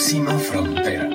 próxima 0.00 0.38
frontera. 0.38 1.10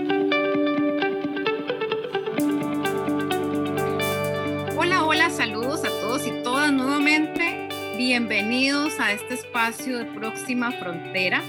Hola, 4.77 5.05
hola, 5.05 5.31
saludos 5.31 5.83
a 5.83 5.89
todos 5.89 6.27
y 6.27 6.43
todas 6.43 6.71
nuevamente. 6.71 7.67
Bienvenidos 7.97 8.99
a 8.99 9.11
este 9.11 9.33
espacio 9.33 9.97
de 9.97 10.05
Próxima 10.05 10.71
Frontera. 10.71 11.41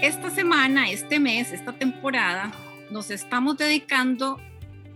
Esta 0.00 0.30
semana, 0.30 0.88
este 0.88 1.18
mes, 1.18 1.50
esta 1.50 1.72
temporada, 1.72 2.52
nos 2.92 3.10
estamos 3.10 3.56
dedicando 3.56 4.40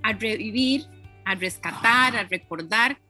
a 0.05 0.12
revivir, 0.12 0.87
a 1.25 1.35
rescatar, 1.35 2.14
a 2.14 2.23
recordar 2.23 3.01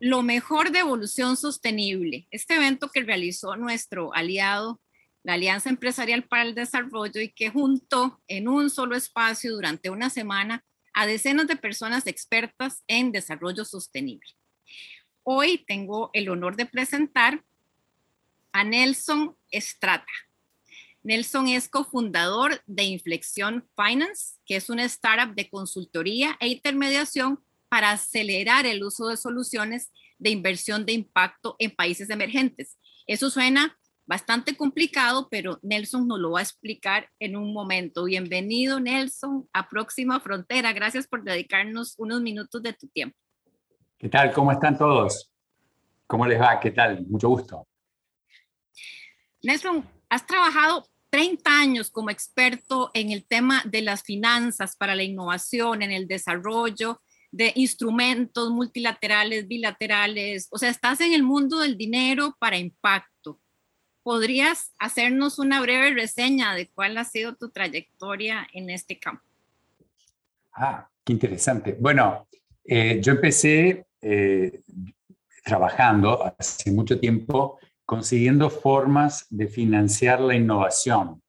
lo 0.00 0.22
mejor 0.22 0.70
de 0.70 0.78
evolución 0.78 1.36
sostenible, 1.36 2.28
este 2.30 2.54
evento 2.54 2.88
que 2.88 3.02
realizó 3.02 3.56
nuestro 3.56 4.14
aliado, 4.14 4.80
la 5.28 5.34
Alianza 5.34 5.68
Empresarial 5.68 6.22
para 6.22 6.40
el 6.40 6.54
Desarrollo, 6.54 7.20
y 7.20 7.28
que 7.28 7.50
juntó 7.50 8.18
en 8.28 8.48
un 8.48 8.70
solo 8.70 8.96
espacio 8.96 9.52
durante 9.52 9.90
una 9.90 10.08
semana 10.08 10.64
a 10.94 11.06
decenas 11.06 11.46
de 11.46 11.56
personas 11.56 12.06
expertas 12.06 12.82
en 12.86 13.12
desarrollo 13.12 13.66
sostenible. 13.66 14.26
Hoy 15.24 15.66
tengo 15.68 16.08
el 16.14 16.30
honor 16.30 16.56
de 16.56 16.64
presentar 16.64 17.44
a 18.52 18.64
Nelson 18.64 19.36
Estrata. 19.50 20.10
Nelson 21.02 21.48
es 21.48 21.68
cofundador 21.68 22.62
de 22.64 22.84
Inflexión 22.84 23.68
Finance, 23.76 24.38
que 24.46 24.56
es 24.56 24.70
una 24.70 24.84
startup 24.86 25.34
de 25.34 25.50
consultoría 25.50 26.38
e 26.40 26.48
intermediación 26.48 27.38
para 27.68 27.90
acelerar 27.90 28.64
el 28.64 28.82
uso 28.82 29.08
de 29.08 29.18
soluciones 29.18 29.92
de 30.18 30.30
inversión 30.30 30.86
de 30.86 30.92
impacto 30.94 31.54
en 31.58 31.70
países 31.70 32.08
emergentes. 32.08 32.78
Eso 33.06 33.28
suena 33.28 33.78
bastante 34.08 34.56
complicado, 34.56 35.28
pero 35.30 35.58
Nelson 35.62 36.08
nos 36.08 36.18
lo 36.18 36.30
va 36.30 36.40
a 36.40 36.42
explicar 36.42 37.10
en 37.20 37.36
un 37.36 37.52
momento. 37.52 38.04
Bienvenido, 38.04 38.80
Nelson, 38.80 39.46
a 39.52 39.68
Próxima 39.68 40.18
Frontera. 40.18 40.72
Gracias 40.72 41.06
por 41.06 41.22
dedicarnos 41.22 41.94
unos 41.98 42.22
minutos 42.22 42.62
de 42.62 42.72
tu 42.72 42.88
tiempo. 42.88 43.16
¿Qué 43.98 44.08
tal? 44.08 44.32
¿Cómo 44.32 44.50
están 44.50 44.78
todos? 44.78 45.30
¿Cómo 46.06 46.26
les 46.26 46.40
va? 46.40 46.58
¿Qué 46.58 46.70
tal? 46.70 47.06
Mucho 47.06 47.28
gusto. 47.28 47.68
Nelson, 49.42 49.86
has 50.08 50.26
trabajado 50.26 50.86
30 51.10 51.50
años 51.50 51.90
como 51.90 52.08
experto 52.08 52.90
en 52.94 53.12
el 53.12 53.26
tema 53.26 53.62
de 53.66 53.82
las 53.82 54.02
finanzas 54.02 54.74
para 54.74 54.94
la 54.94 55.02
innovación, 55.02 55.82
en 55.82 55.92
el 55.92 56.08
desarrollo 56.08 57.02
de 57.30 57.52
instrumentos 57.56 58.50
multilaterales, 58.50 59.46
bilaterales, 59.46 60.48
o 60.50 60.56
sea, 60.56 60.70
estás 60.70 61.02
en 61.02 61.12
el 61.12 61.22
mundo 61.22 61.58
del 61.58 61.76
dinero 61.76 62.34
para 62.40 62.56
impacto. 62.56 63.38
¿Podrías 64.08 64.72
hacernos 64.78 65.38
una 65.38 65.60
breve 65.60 65.92
reseña 65.92 66.54
de 66.54 66.66
cuál 66.70 66.96
ha 66.96 67.04
sido 67.04 67.34
tu 67.34 67.50
trayectoria 67.50 68.48
en 68.54 68.70
este 68.70 68.98
campo? 68.98 69.22
Ah, 70.54 70.88
qué 71.04 71.12
interesante. 71.12 71.76
Bueno, 71.78 72.26
eh, 72.64 73.02
yo 73.02 73.12
empecé 73.12 73.84
eh, 74.00 74.62
trabajando 75.44 76.24
hace 76.24 76.70
mucho 76.70 76.98
tiempo 76.98 77.58
consiguiendo 77.84 78.48
formas 78.48 79.26
de 79.28 79.46
financiar 79.46 80.22
la 80.22 80.34
innovación. 80.34 81.22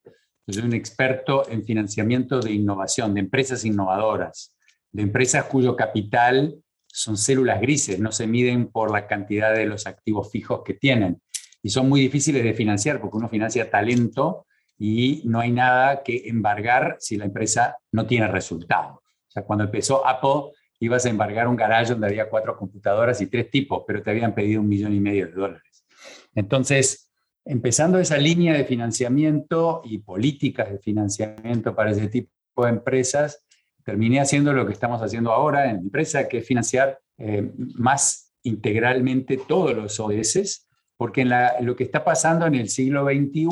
soy 0.48 0.64
un 0.64 0.74
experto 0.74 1.50
en 1.50 1.66
financiamiento 1.66 2.40
de 2.40 2.54
innovación, 2.54 3.14
de 3.14 3.20
empresas 3.20 3.66
innovadoras 3.66 4.56
de 4.94 5.04
empresas 5.04 5.44
cuyo 5.48 5.76
capital 5.76 6.64
son 6.88 7.18
células 7.18 7.60
grises, 7.60 8.00
no 8.00 8.14
se 8.14 8.26
miden 8.26 8.72
por 8.72 8.90
la 8.90 9.06
cantidad 9.06 9.54
de 9.54 9.66
los 9.66 9.86
activos 9.86 10.32
fijos 10.32 10.62
que 10.64 10.76
tienen. 10.76 11.22
Y 11.62 11.70
son 11.70 11.90
muy 11.90 12.02
difíciles 12.02 12.44
de 12.44 12.54
financiar 12.54 13.00
porque 13.00 13.18
uno 13.18 13.30
financia 13.30 13.70
talento 13.70 14.46
y 14.78 15.22
no 15.26 15.40
hay 15.40 15.52
nada 15.52 16.04
que 16.04 16.24
embargar 16.30 16.96
si 17.00 17.18
la 17.18 17.26
empresa 17.26 17.78
no 17.92 18.06
tiene 18.06 18.28
resultado. 18.28 19.02
O 19.28 19.32
sea, 19.32 19.44
cuando 19.44 19.66
empezó 19.66 20.08
Apple, 20.08 20.54
ibas 20.80 21.06
a 21.06 21.10
embargar 21.10 21.48
un 21.48 21.56
garaje 21.56 21.92
donde 21.92 22.08
había 22.08 22.30
cuatro 22.30 22.58
computadoras 22.58 23.20
y 23.22 23.28
tres 23.28 23.52
tipos, 23.52 23.84
pero 23.86 24.02
te 24.02 24.10
habían 24.12 24.34
pedido 24.34 24.62
un 24.62 24.70
millón 24.70 24.96
y 24.96 25.00
medio 25.00 25.28
de 25.28 25.34
dólares. 25.34 25.86
Entonces, 26.34 27.12
empezando 27.44 28.00
esa 28.00 28.18
línea 28.18 28.54
de 28.54 28.64
financiamiento 28.64 29.82
y 29.84 29.98
políticas 30.00 30.72
de 30.72 30.80
financiamiento 30.80 31.76
para 31.76 31.92
ese 31.92 32.08
tipo 32.08 32.64
de 32.64 32.70
empresas, 32.70 33.44
terminé 33.84 34.22
haciendo 34.22 34.54
lo 34.54 34.66
que 34.66 34.74
estamos 34.74 35.02
haciendo 35.02 35.32
ahora 35.32 35.70
en 35.70 35.76
la 35.78 35.82
empresa, 35.82 36.28
que 36.28 36.40
es 36.40 36.48
financiar 36.48 37.00
eh, 37.18 37.52
más 37.76 38.34
integralmente 38.44 39.38
todos 39.38 39.76
los 39.76 40.00
ODS, 40.00 40.69
porque 41.00 41.24
lo 41.24 41.78
que 41.78 41.86
está 41.86 42.04
pasando 42.04 42.46
en 42.46 42.56
el 42.56 42.68
siglo 42.68 43.06
XXI 43.06 43.48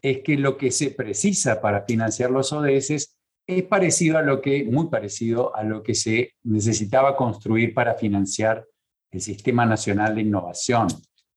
es 0.00 0.20
que 0.20 0.36
lo 0.36 0.56
que 0.56 0.70
se 0.70 0.92
precisa 0.92 1.60
para 1.60 1.82
financiar 1.82 2.30
los 2.30 2.52
ODS 2.52 3.18
es 3.44 3.62
parecido 3.64 4.18
a 4.18 4.22
lo 4.22 4.40
que, 4.40 4.62
muy 4.62 4.86
parecido 4.86 5.54
a 5.56 5.64
lo 5.64 5.82
que 5.82 5.96
se 5.96 6.34
necesitaba 6.44 7.16
construir 7.16 7.74
para 7.74 7.94
financiar 7.94 8.64
el 9.10 9.20
Sistema 9.20 9.66
Nacional 9.66 10.14
de 10.14 10.20
Innovación 10.20 10.86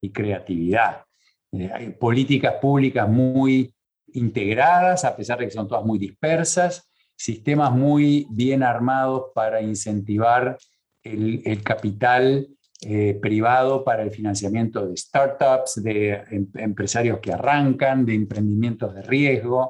y 0.00 0.10
Creatividad. 0.10 1.02
Eh, 1.50 1.68
hay 1.74 1.90
políticas 1.90 2.54
públicas 2.60 3.08
muy 3.08 3.74
integradas, 4.12 5.04
a 5.04 5.16
pesar 5.16 5.40
de 5.40 5.46
que 5.46 5.50
son 5.50 5.66
todas 5.66 5.84
muy 5.84 5.98
dispersas, 5.98 6.88
sistemas 7.16 7.72
muy 7.72 8.28
bien 8.30 8.62
armados 8.62 9.32
para 9.34 9.60
incentivar 9.60 10.56
el, 11.02 11.60
capital 11.64 12.46
eh, 12.80 13.18
privado 13.20 13.82
para 13.82 14.04
el 14.04 14.12
financiamiento 14.12 14.86
de 14.86 14.96
startups, 14.96 15.82
de 15.82 16.12
em, 16.30 16.46
empresarios 16.54 17.18
que 17.18 17.32
arrancan, 17.32 18.06
de 18.06 18.14
emprendimientos 18.14 18.94
de 18.94 19.02
riesgo. 19.02 19.68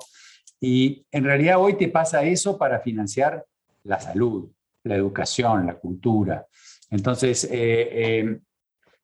Y 0.61 1.07
en 1.11 1.25
realidad 1.25 1.59
hoy 1.59 1.79
te 1.79 1.89
pasa 1.89 2.23
eso 2.25 2.59
para 2.59 2.81
financiar 2.81 3.47
la 3.85 3.99
salud, 3.99 4.51
la 4.85 4.95
educación, 4.95 5.67
la 5.67 5.79
cultura. 5.79 6.47
Entonces, 6.91 7.45
eh, 7.45 7.51
eh, 7.51 8.41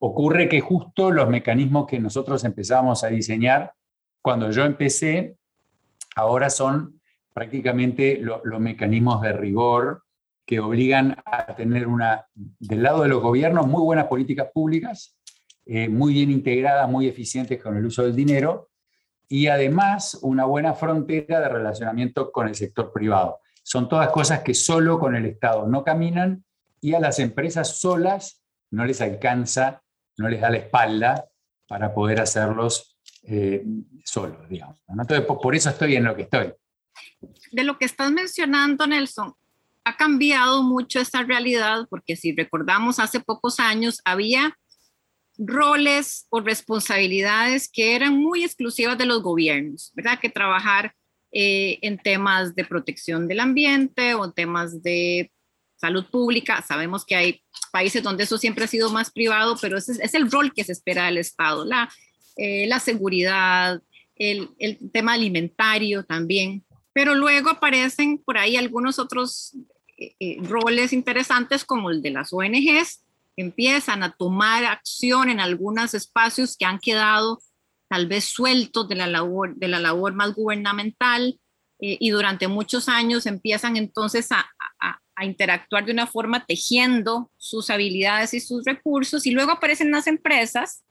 ocurre 0.01 0.51
que 0.51 0.61
justo 0.61 1.11
los 1.11 1.31
mecanismos 1.31 1.87
que 1.87 1.99
nosotros 1.99 2.45
empezamos 2.45 3.05
a 3.05 3.09
diseñar 3.09 3.73
cuando 4.21 4.51
yo 4.51 4.67
empecé, 4.67 5.37
ahora 6.15 6.51
son 6.51 7.01
prácticamente 7.33 8.19
los 8.21 8.61
mecanismos 8.61 9.23
de 9.23 9.33
rigor 9.33 10.04
que 10.47 10.61
obligan 10.61 11.17
a 11.25 11.55
tener 11.55 11.87
una, 11.87 12.27
del 12.35 12.83
lado 12.83 13.03
de 13.03 13.09
los 13.09 13.23
gobiernos, 13.23 13.67
muy 13.67 13.83
buenas 13.83 14.07
políticas 14.07 14.49
públicas, 14.53 15.17
eh, 15.67 15.89
muy 15.89 16.13
bien 16.13 16.31
integradas, 16.31 16.89
muy 16.89 17.09
eficientes 17.09 17.63
con 17.63 17.77
el 17.77 17.87
uso 17.87 18.03
del 18.03 18.15
dinero, 18.15 18.71
y 19.29 19.47
además 19.47 20.19
una 20.23 20.45
buena 20.45 20.75
frontera 20.75 21.41
de 21.41 21.49
relacionamiento 21.49 22.31
con 22.31 22.49
el 22.49 22.55
sector 22.55 22.93
privado. 22.93 23.41
Son 23.63 23.89
todas 23.89 24.11
cosas 24.11 24.41
que 24.41 24.53
solo 24.53 24.99
con 24.99 25.17
el 25.17 25.25
Estado 25.25 25.67
no 25.67 25.83
caminan 25.83 26.45
y 26.81 26.93
a 26.93 27.01
las 27.01 27.19
empresas 27.19 27.79
solas 27.79 28.43
no 28.71 28.85
les 28.85 29.01
alcanza, 29.01 29.83
no 30.19 30.29
les 30.29 30.43
da 30.43 30.51
la 30.51 30.59
espalda 30.59 31.27
para 31.67 31.95
poder 31.95 32.21
hacerlos 32.21 32.99
eh, 33.23 33.65
solos, 34.05 34.47
digamos. 34.51 34.79
Por 35.43 35.55
eso 35.55 35.71
estoy 35.71 35.97
en 35.97 36.05
lo 36.05 36.15
que 36.15 36.23
estoy 36.23 36.53
de 37.53 37.65
lo 37.65 37.79
que 37.79 37.85
estás 37.85 38.11
mencionando, 38.11 38.87
Nelson, 38.87 39.35
ha 39.85 39.97
cambiado 39.97 40.63
mucho 40.63 40.99
esta 41.01 41.23
realidad 41.23 41.87
porque 41.91 42.17
si 42.17 42.33
recordamos 42.35 42.99
hace 42.99 43.21
pocos 43.21 43.61
años 43.61 44.01
había 44.05 44.57
roles 45.37 46.27
o 46.31 46.41
responsabilidades 46.41 47.69
que 47.71 47.95
eran 47.95 48.17
muy 48.17 48.45
exclusivas 48.45 48.97
de 48.97 49.07
los 49.07 49.23
gobiernos, 49.23 49.93
¿verdad? 49.95 50.19
Que 50.21 50.31
trabajar 50.31 50.95
eh, 51.33 51.79
en 51.83 51.99
temas 51.99 52.55
de 52.55 52.65
protección 52.65 53.27
del 53.27 53.41
ambiente 53.41 54.15
o 54.15 54.33
temas 54.33 54.83
de 54.83 55.33
salud 55.77 56.07
pública. 56.11 56.63
Sabemos 56.63 57.05
que 57.05 57.17
hay 57.17 57.43
países 57.73 58.03
donde 58.03 58.25
eso 58.25 58.39
siempre 58.39 58.65
ha 58.65 58.69
sido 58.69 58.91
más 58.91 59.11
privado, 59.11 59.57
pero 59.61 59.77
ese 59.77 59.93
es 60.03 60.15
el 60.15 60.31
rol 60.31 60.55
que 60.55 60.65
se 60.65 60.73
espera 60.73 61.07
del 61.07 61.19
Estado, 61.19 61.65
la, 61.65 61.93
eh, 62.37 62.67
la 62.69 62.79
seguridad, 62.79 63.83
el, 64.15 64.51
el 64.59 64.79
tema 64.93 65.15
alimentario 65.15 66.05
también. 66.05 66.65
Pero 66.93 67.17
luego 67.17 67.51
aparecen 67.51 68.19
por 68.19 68.39
ahí 68.39 68.57
algunos 68.57 69.01
otros 69.01 69.57
eh, 70.05 70.17
eh, 70.21 70.37
roles 70.43 70.93
interesantes 70.93 71.65
como 71.65 71.91
el 71.91 72.03
de 72.03 72.11
las 72.11 72.33
ONGs, 72.33 73.03
empiezan 73.37 74.03
a 74.03 74.13
tomar 74.13 74.65
acción 74.65 75.29
en 75.29 75.41
algunos 75.41 75.95
espacios 75.95 76.57
que 76.57 76.65
han 76.65 76.79
quedado 76.79 77.41
tal 77.89 78.07
vez 78.07 78.25
sueltos 78.25 78.89
de 78.89 78.97
la 78.97 79.07
labor, 79.07 79.55
de 79.57 79.69
la 79.69 79.81
labor 79.81 80.15
más 80.15 80.35
gubernamental 80.35 81.39
eh, 81.81 81.97
y 82.01 82.11
durante 82.11 82.49
muchos 82.49 82.89
años 82.89 83.27
empiezan 83.27 83.77
entonces 83.77 84.31
a, 84.31 84.47
a, 84.81 85.01
interactuar 85.25 85.87
de 85.87 85.93
una 85.93 86.09
forma 86.09 86.45
tejiendo 86.45 87.31
sus 87.39 87.71
habilidades 87.71 88.35
y 88.35 88.41
sus 88.41 88.65
recursos 88.65 89.25
y 89.27 89.31
luego 89.31 89.53
aparecen 89.53 89.93
las 89.93 90.09
empresas 90.09 90.83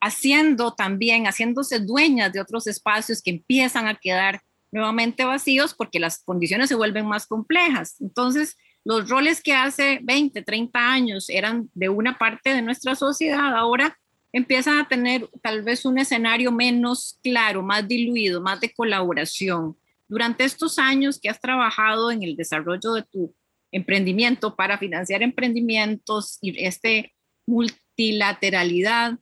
haciendo 0.00 0.72
también, 0.72 1.26
haciéndose 1.26 1.80
dueñas 1.80 2.32
de 2.32 2.40
otros 2.40 2.66
espacios 2.66 3.22
que 3.22 3.30
empiezan 3.30 3.86
a 3.86 3.94
quedar 3.94 4.42
nuevamente 4.74 5.24
vacíos 5.24 5.72
porque 5.72 6.00
las 6.00 6.24
condiciones 6.24 6.68
se 6.68 6.74
vuelven 6.74 7.06
más 7.06 7.28
complejas. 7.28 7.94
Entonces, 8.00 8.58
los 8.84 9.08
roles 9.08 9.40
que 9.40 9.54
hace 9.54 10.00
20, 10.02 10.42
30 10.42 10.92
años 10.92 11.30
eran 11.30 11.70
de 11.74 11.88
una 11.88 12.18
parte 12.18 12.52
de 12.52 12.60
nuestra 12.60 12.96
sociedad, 12.96 13.56
ahora 13.56 13.96
empiezan 14.32 14.78
a 14.78 14.88
tener 14.88 15.28
tal 15.42 15.62
vez 15.62 15.84
un 15.84 15.98
escenario 15.98 16.50
menos 16.50 17.20
claro, 17.22 17.62
más 17.62 17.86
diluido, 17.86 18.42
más 18.42 18.60
de 18.60 18.74
colaboración. 18.74 19.76
Durante 20.08 20.42
estos 20.42 20.80
años 20.80 21.20
que 21.20 21.30
has 21.30 21.40
trabajado 21.40 22.10
en 22.10 22.24
el 22.24 22.34
desarrollo 22.34 22.94
de 22.94 23.04
tu 23.04 23.32
emprendimiento 23.70 24.56
para 24.56 24.76
financiar 24.76 25.22
emprendimientos 25.22 26.38
y 26.42 26.64
este 26.64 27.14
multilateralidad, 27.46 29.18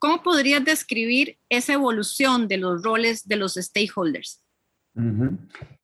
¿cómo 0.00 0.22
podrías 0.22 0.64
describir 0.64 1.38
esa 1.48 1.74
evolución 1.74 2.48
de 2.48 2.56
los 2.56 2.82
roles 2.82 3.28
de 3.28 3.36
los 3.36 3.54
stakeholders? 3.54 4.42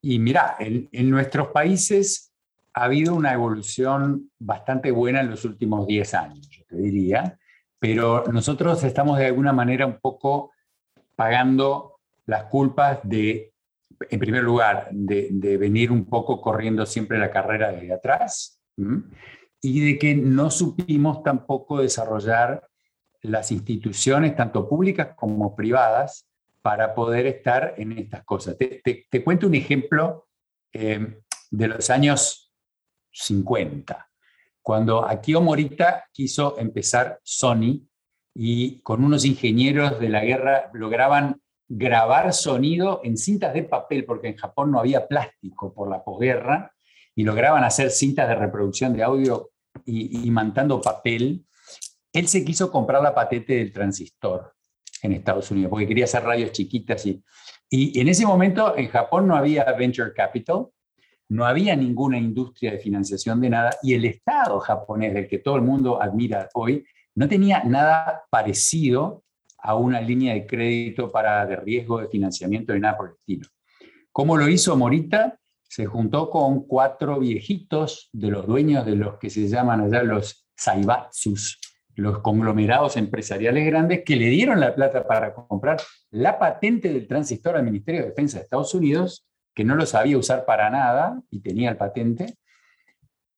Y 0.00 0.18
mira, 0.18 0.56
en, 0.58 1.10
nuestros 1.10 1.48
países 1.48 2.32
ha 2.74 2.84
habido 2.84 3.14
una 3.14 3.32
evolución 3.32 4.30
bastante 4.38 4.90
buena 4.90 5.20
en 5.20 5.30
los 5.30 5.44
últimos 5.44 5.86
10 5.86 6.14
años, 6.14 6.48
yo 6.48 6.64
te 6.66 6.76
diría, 6.76 7.38
pero 7.78 8.24
nosotros 8.32 8.82
estamos 8.82 9.18
de 9.18 9.26
alguna 9.26 9.52
manera 9.52 9.86
un 9.86 10.00
poco 10.00 10.50
pagando 11.14 12.00
las 12.26 12.44
culpas 12.44 12.98
de 13.04 13.52
en 14.10 14.18
primer 14.18 14.42
lugar, 14.42 14.88
de, 14.90 15.56
venir 15.56 15.90
un 15.90 16.04
poco 16.04 16.40
corriendo 16.40 16.84
siempre 16.84 17.18
la 17.18 17.30
carrera 17.30 17.72
desde 17.72 17.94
atrás 17.94 18.60
y 19.62 19.80
de 19.80 19.98
que 19.98 20.14
no 20.14 20.50
supimos 20.50 21.22
tampoco 21.22 21.80
desarrollar 21.80 22.68
las 23.22 23.52
instituciones, 23.52 24.36
tanto 24.36 24.68
públicas 24.68 25.10
como 25.16 25.54
privadas, 25.54 26.28
para 26.62 26.94
poder 26.94 27.26
estar 27.26 27.74
en 27.76 27.92
estas 27.92 28.24
cosas. 28.24 28.56
Te, 28.58 29.24
cuento 29.24 29.46
un 29.46 29.54
ejemplo 29.54 30.28
eh, 30.72 31.20
de 31.50 31.68
los 31.68 31.90
años 31.90 32.52
50, 33.12 34.08
cuando 34.62 35.04
Akio 35.04 35.40
Morita 35.40 36.04
quiso 36.12 36.58
empezar 36.58 37.20
Sony 37.22 37.86
y 38.34 38.80
con 38.80 39.04
unos 39.04 39.24
ingenieros 39.24 40.00
de 40.00 40.08
la 40.08 40.24
guerra 40.24 40.70
lograban 40.74 41.40
grabar 41.68 42.32
sonido 42.32 43.00
en 43.04 43.16
cintas 43.16 43.54
de 43.54 43.62
papel, 43.62 44.04
porque 44.04 44.28
en 44.28 44.36
Japón 44.36 44.70
no 44.70 44.80
había 44.80 45.06
plástico 45.06 45.72
por 45.72 45.88
la 45.88 46.04
posguerra, 46.04 46.72
y 47.16 47.24
lograban 47.24 47.64
hacer 47.64 47.90
cintas 47.90 48.28
de 48.28 48.34
reproducción 48.34 48.92
de 48.92 49.02
audio 49.02 49.50
y, 49.86 50.30
mantando 50.30 50.80
papel, 50.80 51.46
él 52.18 52.28
se 52.28 52.44
quiso 52.44 52.70
comprar 52.70 53.02
la 53.02 53.14
patente 53.14 53.56
del 53.56 53.72
transistor 53.72 54.54
en 55.02 55.12
Estados 55.12 55.50
Unidos, 55.50 55.70
porque 55.70 55.86
quería 55.86 56.04
hacer 56.04 56.22
radios 56.22 56.52
chiquitas. 56.52 57.04
Y, 57.04 57.22
y 57.68 58.00
en 58.00 58.08
ese 58.08 58.24
momento 58.24 58.76
en 58.76 58.88
Japón 58.88 59.28
no 59.28 59.36
había 59.36 59.64
venture 59.72 60.14
capital, 60.14 60.68
no 61.28 61.44
había 61.44 61.76
ninguna 61.76 62.18
industria 62.18 62.72
de 62.72 62.78
financiación 62.78 63.40
de 63.40 63.50
nada, 63.50 63.76
y 63.82 63.94
el 63.94 64.04
Estado 64.06 64.58
japonés, 64.60 65.12
del 65.12 65.28
que 65.28 65.38
todo 65.38 65.56
el 65.56 65.62
mundo 65.62 66.00
admira 66.00 66.48
hoy, 66.54 66.86
no 67.14 67.28
tenía 67.28 67.64
nada 67.64 68.24
parecido 68.30 69.24
a 69.58 69.74
una 69.74 70.00
línea 70.00 70.34
de 70.34 70.46
crédito 70.46 71.10
para 71.10 71.44
de 71.44 71.56
riesgo 71.56 72.00
de 72.00 72.08
financiamiento 72.08 72.72
ni 72.72 72.80
nada 72.80 72.96
por 72.96 73.08
el 73.08 73.14
estilo. 73.16 73.48
¿Cómo 74.12 74.36
lo 74.36 74.48
hizo 74.48 74.76
Morita? 74.76 75.38
Se 75.68 75.84
juntó 75.84 76.30
con 76.30 76.66
cuatro 76.66 77.18
viejitos 77.18 78.08
de 78.12 78.28
los 78.28 78.46
dueños 78.46 78.86
de 78.86 78.96
los 78.96 79.18
que 79.18 79.28
se 79.28 79.48
llaman 79.48 79.80
allá 79.80 80.02
los 80.02 80.46
saibatsus, 80.56 81.58
los 81.96 82.20
conglomerados 82.20 82.96
empresariales 82.96 83.66
grandes, 83.66 84.02
que 84.04 84.16
le 84.16 84.26
dieron 84.26 84.60
la 84.60 84.75
plata 84.75 85.06
para 85.06 85.34
comprar 85.34 85.78
la 86.10 86.38
patente 86.38 86.93
del 86.93 87.08
transistor 87.08 87.56
al 87.56 87.64
Ministerio 87.64 88.02
de 88.02 88.08
Defensa 88.08 88.38
de 88.38 88.44
Estados 88.44 88.75
Unidos, 88.75 89.26
que 89.54 89.64
no 89.64 89.75
lo 89.75 89.87
sabía 89.87 90.19
usar 90.19 90.44
para 90.44 90.69
nada 90.69 91.20
y 91.31 91.40
tenía 91.40 91.70
el 91.70 91.78
patente, 91.78 92.37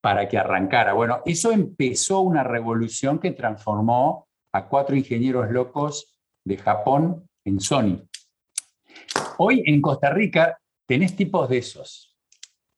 para 0.01 0.29
que 0.29 0.39
arrancara. 0.39 0.93
Bueno, 0.93 1.23
eso 1.25 1.53
empezó 1.53 2.21
una 2.21 2.43
revolución 2.43 3.21
que 3.21 3.31
transformó 3.31 4.29
a 4.53 4.69
cuatro 4.69 4.97
ingenieros 4.97 5.51
locos 5.51 6.19
de 6.45 6.57
Japón 6.57 7.29
en 7.45 7.61
Sony. 7.61 8.03
Hoy 9.39 9.63
en 9.67 9.81
Costa 9.81 10.11
Rica 10.11 10.59
tenés 10.87 11.15
tipos 11.15 11.49
de 11.49 11.59
esos, 11.59 12.17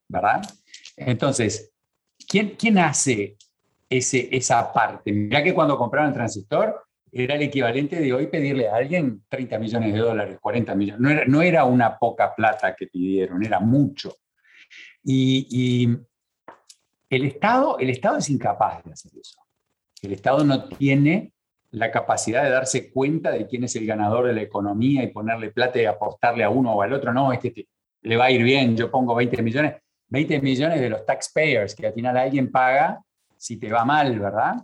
¿verdad? 0.09 0.43
Entonces, 0.97 1.73
¿quién, 2.29 2.57
quién 2.57 2.79
hace 2.79 3.39
ese, 3.91 4.29
esa 4.31 4.73
parte? 4.73 5.13
Mirá 5.13 5.43
que 5.43 5.53
cuando 5.53 5.77
compraron 5.77 6.09
el 6.09 6.15
transistor 6.15 6.87
era 7.13 7.35
el 7.35 7.43
equivalente 7.43 8.01
de 8.01 8.13
hoy 8.13 8.29
pedirle 8.29 8.69
a 8.69 8.77
alguien 8.77 9.25
30 9.29 9.59
millones 9.59 9.93
de 9.93 9.99
dólares, 9.99 10.39
40 10.41 10.75
millones. 10.77 11.01
No 11.01 11.11
era, 11.11 11.25
no 11.27 11.43
era 11.43 11.65
una 11.65 11.99
poca 11.99 12.35
plata 12.35 12.75
que 12.77 12.87
pidieron, 12.87 13.45
era 13.45 13.59
mucho. 13.59 14.17
Y, 15.03 15.47
y 15.51 15.99
el, 17.09 17.25
Estado, 17.25 17.79
el 17.79 17.91
Estado 17.91 18.19
es 18.19 18.31
incapaz 18.31 18.85
de 18.85 18.93
hacer 18.93 19.13
eso. 19.21 19.41
El 20.03 20.13
Estado 20.13 20.45
no 20.45 20.69
tiene 20.69 21.33
la 21.73 21.91
capacidad 21.91 22.43
de 22.45 22.51
darse 22.51 22.91
cuenta 22.91 23.31
de 23.31 23.47
quién 23.47 23.65
es 23.65 23.75
el 23.77 23.87
ganador 23.87 24.27
de 24.27 24.33
la 24.33 24.43
economía 24.43 25.03
y 25.03 25.09
ponerle 25.09 25.51
plata 25.51 25.81
y 25.81 25.85
apostarle 25.85 26.45
a 26.45 26.51
uno 26.51 26.75
o 26.75 26.83
al 26.83 26.93
otro. 26.93 27.13
No, 27.13 27.33
este, 27.33 27.67
le 28.03 28.17
va 28.17 28.27
a 28.27 28.31
ir 28.31 28.43
bien, 28.43 28.77
yo 28.77 28.91
pongo 28.91 29.15
20 29.15 29.43
millones, 29.43 29.75
20 30.09 30.41
millones 30.41 30.81
de 30.81 30.89
los 30.89 31.05
taxpayers, 31.05 31.75
que 31.75 31.87
al 31.87 31.93
final 31.93 32.17
alguien 32.17 32.51
paga 32.51 33.01
si 33.41 33.57
te 33.57 33.73
va 33.73 33.87
mal, 33.87 34.21
¿verdad? 34.21 34.57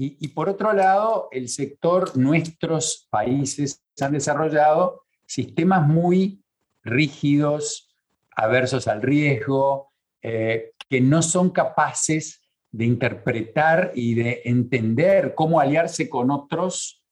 Y, 0.00 0.28
por 0.28 0.48
otro 0.48 0.72
lado, 0.72 1.28
el 1.32 1.48
sector, 1.48 2.16
nuestros 2.16 3.08
países 3.10 3.84
han 4.00 4.12
desarrollado 4.12 5.02
sistemas 5.26 5.84
muy 5.88 6.44
rígidos, 6.84 7.92
aversos 8.36 8.86
al 8.86 9.02
riesgo, 9.02 9.90
eh, 10.22 10.70
que 10.88 11.00
no 11.00 11.20
son 11.20 11.50
capaces 11.50 12.48
de 12.70 12.84
interpretar 12.84 13.90
y 13.92 14.14
de 14.14 14.42
entender 14.44 15.34
cómo 15.34 15.58
aliarse 15.58 16.08
con 16.08 16.30
otros 16.30 17.04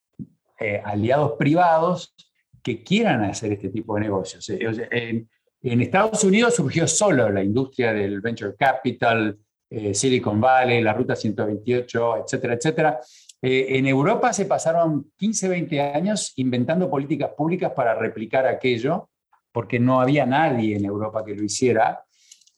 eh, 0.60 0.81
aliados 0.84 1.32
privados 1.32 2.14
que 2.62 2.84
quieran 2.84 3.25
hacer 3.25 3.52
este 3.52 3.69
tipo 3.70 3.96
de 3.96 4.02
negocios. 4.02 4.49
Eh, 4.49 5.26
en, 5.62 5.81
Estados 5.81 6.22
Unidos 6.22 6.54
surgió 6.54 6.87
solo 6.87 7.28
la 7.31 7.42
industria 7.42 7.92
del 7.92 8.20
venture 8.20 8.54
capital, 8.54 9.37
eh, 9.70 9.94
Silicon 9.94 10.40
Valley, 10.40 10.82
la 10.82 10.92
Ruta 10.92 11.16
128, 11.16 12.18
etcétera, 12.18 12.54
etcétera. 12.54 13.00
en 13.42 13.86
Europa 13.86 14.32
se 14.32 14.46
pasaron 14.46 15.12
15, 15.16 15.48
20 15.48 15.80
años 15.80 16.32
inventando 16.36 16.88
políticas 16.88 17.30
públicas 17.36 17.72
para 17.74 17.94
replicar 17.94 18.46
aquello, 18.46 19.10
porque 19.52 19.78
no 19.78 20.00
había 20.00 20.26
nadie 20.26 20.76
en 20.76 20.84
Europa 20.84 21.24
que 21.24 21.34
lo 21.34 21.42
hiciera. 21.42 22.04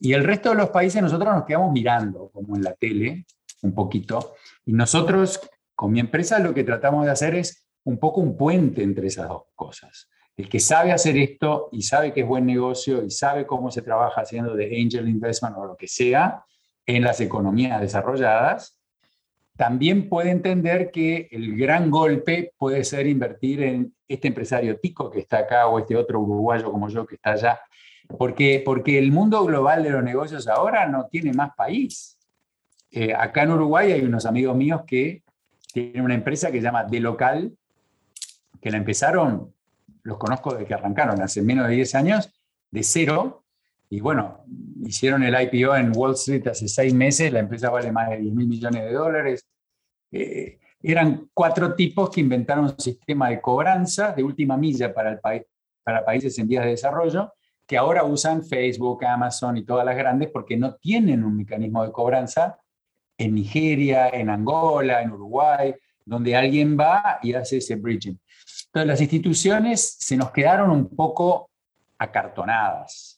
Y 0.01 0.13
el 0.13 0.25
resto 0.25 0.51
de 0.51 0.57
los 0.57 0.71
países 0.71 1.03
nosotros 1.03 1.35
nos 1.35 1.45
quedamos 1.45 1.73
mirando, 1.73 2.31
como 2.33 2.57
en 2.57 2.63
la 2.63 2.75
tele, 2.75 3.27
un 3.63 3.75
poquito. 3.75 4.35
Y 4.65 4.73
nosotros, 4.73 5.41
con 5.75 5.93
mi 5.93 6.01
empresa, 6.01 6.39
lo 6.39 6.55
que 6.55 6.65
tratamos 6.65 7.05
de 7.05 7.11
hacer 7.11 7.35
es 7.35 7.67
un 7.85 7.99
poco 7.99 8.21
un 8.21 8.37
puente 8.37 8.83
entre 8.83 9.09
esas 9.09 9.29
dos 9.29 9.45
cosas. 9.55 10.09
El 10.37 10.49
que 10.49 10.61
sabe 10.61 10.93
hacer 10.93 11.17
esto 11.17 11.69
y 11.73 11.83
sabe 11.83 12.13
que 12.13 12.21
es 12.21 12.27
buen 12.27 12.47
negocio 12.47 13.03
y 13.05 13.11
sabe 13.11 13.47
cómo 13.47 13.71
se 13.71 13.83
trabaja 13.83 14.21
haciendo 14.21 14.55
de 14.55 14.67
angel 14.67 15.09
investment 15.09 15.57
o 15.57 15.67
lo 15.67 15.77
que 15.77 15.89
sea 15.89 16.45
en 16.89 17.05
las 17.05 17.21
economías 17.21 17.81
desarrolladas, 17.81 18.77
también 19.57 20.09
puede 20.09 20.31
entender 20.31 20.91
que 20.91 21.29
el 21.31 21.57
gran 21.57 21.91
golpe 21.91 22.53
puede 22.59 22.83
ser 22.83 23.07
invertir 23.07 23.63
en 23.63 23.95
este 24.09 24.27
empresario 24.27 24.81
tico 24.81 25.09
que 25.09 25.21
está 25.21 25.39
acá 25.39 25.69
o 25.69 25.79
este 25.79 25.95
otro 25.95 26.19
uruguayo 26.21 26.73
como 26.73 26.89
yo 26.89 27.07
que 27.07 27.15
está 27.15 27.33
allá 27.33 27.61
porque, 28.17 28.63
porque 28.65 28.99
el 28.99 29.13
mundo 29.13 29.45
global 29.45 29.83
de 29.83 29.91
los 29.91 30.03
negocios 30.03 30.49
ahora 30.49 30.87
no 30.87 31.07
tiene 31.07 31.33
más 31.33 31.55
país. 31.55 32.19
Eh, 32.91 33.13
acá 33.15 33.43
en 33.43 33.51
Uruguay 33.51 33.93
hay 33.93 34.01
unos 34.03 34.25
amigos 34.25 34.57
míos 34.57 34.83
que 34.87 35.23
tienen 35.73 36.03
una 36.03 36.15
empresa 36.15 36.51
que 36.51 36.59
se 36.59 36.65
llama 36.65 36.85
De 36.85 37.01
Local, 37.01 37.53
que 38.63 38.71
la 38.71 38.79
empezaron, 38.79 39.53
los 40.03 40.17
conozco 40.17 40.53
desde 40.53 40.67
que 40.67 40.75
arrancaron, 40.75 41.21
hace 41.21 41.43
menos 41.43 41.69
de 41.69 41.75
10 41.75 41.95
años, 41.97 42.33
de 42.71 42.83
cero. 42.83 43.45
Y 43.91 44.01
bueno, 44.01 44.45
hicieron 44.85 45.23
el 45.23 45.35
IPO 45.41 45.77
en 45.77 45.93
Wall 45.97 46.13
Street 46.13 46.47
hace 46.49 46.69
seis 46.69 46.93
meses, 46.93 47.33
la 47.33 47.41
empresa 47.41 47.71
vale 47.71 47.91
más 47.91 48.11
de 48.11 48.19
10 48.19 48.35
mil 48.35 48.49
millones 48.49 48.85
de 48.85 48.93
dólares. 48.93 49.47
Eh, 50.13 50.59
eran 50.83 51.29
cuatro 51.35 51.75
tipos 51.75 52.11
que 52.11 52.21
inventaron 52.21 52.65
un 52.67 52.79
sistema 52.79 53.31
de 53.31 53.41
cobranza 53.41 54.13
de 54.13 54.23
última 54.23 54.57
milla 54.57 54.93
para, 54.93 55.11
el 55.11 55.19
país, 55.19 55.43
para 55.83 56.05
países 56.05 56.39
en 56.39 56.49
vías 56.49 56.65
de 56.65 56.71
desarrollo 56.71 57.33
que 57.69 57.77
ahora 57.77 58.03
usan 58.03 58.43
Facebook, 58.43 59.05
Amazon 59.05 59.59
y 59.59 59.65
todas 59.65 59.85
las 59.85 59.95
grandes 59.95 60.31
porque 60.33 60.57
no 60.57 60.77
tienen 60.77 61.23
un 61.23 61.37
mecanismo 61.37 61.85
de 61.85 61.93
cobranza 61.93 62.59
en 63.19 63.35
Nigeria, 63.35 64.09
en 64.09 64.31
Angola, 64.31 65.03
en 65.03 65.11
Uruguay, 65.13 65.75
donde 66.03 66.35
alguien 66.35 66.79
va 66.81 67.19
y 67.23 67.35
hace 67.35 67.59
ese 67.59 67.77
bridging. 67.77 68.19
Entonces 68.67 68.89
las 68.89 69.01
instituciones 69.03 69.97
se 69.99 70.17
nos 70.17 70.31
quedaron 70.31 70.71
un 70.71 70.89
poco 70.89 71.51
acartonadas. 71.99 73.18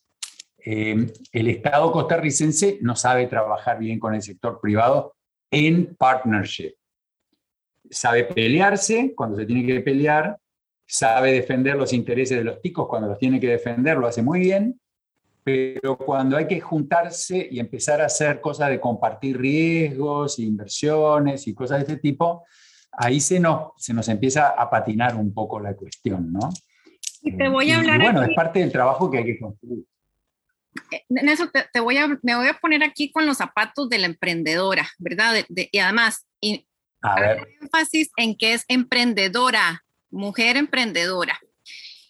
Eh, 0.65 1.13
el 1.33 1.49
Estado 1.49 1.91
costarricense 1.93 2.79
no 2.83 2.97
sabe 2.97 3.27
trabajar 3.27 3.79
bien 3.79 3.99
con 3.99 4.15
el 4.15 4.23
sector 4.23 4.61
privado 4.61 5.15
en 5.51 5.97
partnership. 5.97 6.75
Sabe 7.91 8.25
pelearse 8.25 9.15
cuando 9.17 9.37
se 9.37 9.47
tiene 9.47 9.67
que 9.67 9.81
pelear, 9.81 10.39
sabe 10.87 11.33
defender 11.33 11.77
los 11.77 11.93
intereses 11.93 12.39
de 12.39 12.45
los 12.45 12.61
ticos 12.61 12.89
cuando 12.89 13.09
los 13.09 13.19
tiene 13.19 13.41
que 13.41 13.49
defender, 13.49 13.97
lo 13.97 14.07
hace 14.07 14.23
muy 14.23 14.41
bien, 14.41 14.81
pero 15.43 15.97
cuando 15.97 16.37
hay 16.37 16.47
que 16.47 16.61
juntarse 16.61 17.49
y 17.51 17.59
empezar 17.59 18.01
a 18.01 18.07
hacer 18.07 18.41
cosas 18.41 18.71
de 18.71 18.81
compartir 18.81 19.39
riesgos, 19.39 20.39
inversiones 20.39 21.47
y 21.49 21.55
cosas 21.55 21.79
de 21.79 21.93
este 21.93 21.97
tipo, 21.97 22.45
ahí 22.93 23.21
se 23.21 23.41
nos, 23.41 23.73
se 23.77 23.95
nos 23.95 24.09
empieza 24.09 24.49
a 24.49 24.69
patinar 24.69 25.17
un 25.17 25.33
poco 25.33 25.59
la 25.59 25.75
cuestión, 25.75 26.33
¿no? 26.33 26.51
Y 27.23 27.37
te 27.37 27.49
voy 27.49 27.71
a 27.71 27.79
hablar. 27.79 28.01
bueno, 28.01 28.23
es 28.23 28.35
parte 28.35 28.61
del 28.61 28.73
trabajo 28.73 29.11
que 29.11 29.19
hay 29.19 29.25
que 29.25 29.39
construir. 29.39 29.85
En 31.09 31.29
eso 31.29 31.51
te, 31.51 31.81
voy 31.81 31.97
a, 31.99 32.09
me 32.23 32.37
voy 32.37 32.49
a 32.49 32.59
poner 32.59 32.83
aquí 32.83 33.11
con 33.11 33.27
los 33.27 33.39
zapatos 33.39 33.89
de 33.89 33.99
la 33.99 34.07
emprendedora, 34.07 34.89
¿verdad? 34.99 35.45
y 35.49 35.79
además, 35.79 36.27
y, 36.41 36.67
a 37.03 37.21
ver. 37.21 37.49
énfasis 37.61 38.11
en 38.17 38.37
que 38.37 38.55
es 38.55 38.65
emprendedora, 38.69 39.85
mujer 40.11 40.57
emprendedora. 40.57 41.41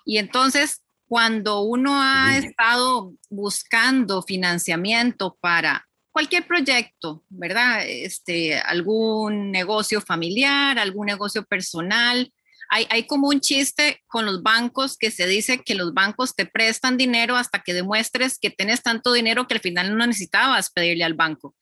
Y 0.04 0.18
entonces, 0.18 0.82
cuando 1.06 1.62
uno 1.62 2.00
ha 2.00 2.36
estado 2.36 3.14
buscando 3.28 4.22
financiamiento 4.22 5.36
para 5.40 5.88
cualquier 6.10 6.46
proyecto, 6.46 7.24
¿verdad? 7.28 7.84
Este, 7.86 8.58
algún 8.58 9.50
negocio 9.50 10.00
familiar, 10.00 10.78
algún 10.78 11.06
negocio 11.06 11.44
personal, 11.44 12.32
hay, 12.70 13.04
como 13.06 13.28
un 13.28 13.40
chiste 13.40 14.02
con 14.06 14.24
los 14.24 14.42
bancos 14.42 14.96
que 14.96 15.10
se 15.10 15.26
dice 15.26 15.62
que 15.62 15.74
los 15.74 15.92
bancos 15.92 16.36
te 16.36 16.46
prestan 16.46 16.96
dinero 16.96 17.36
hasta 17.36 17.62
que 17.62 17.74
demuestres 17.74 18.38
que 18.38 18.50
tienes 18.50 18.82
tanto 18.82 19.12
dinero 19.12 19.48
que 19.48 19.54
al 19.54 19.60
final 19.60 19.96
no 19.96 20.06
necesitabas 20.06 20.70
pedirle 20.70 21.02
al 21.02 21.14
banco. 21.14 21.56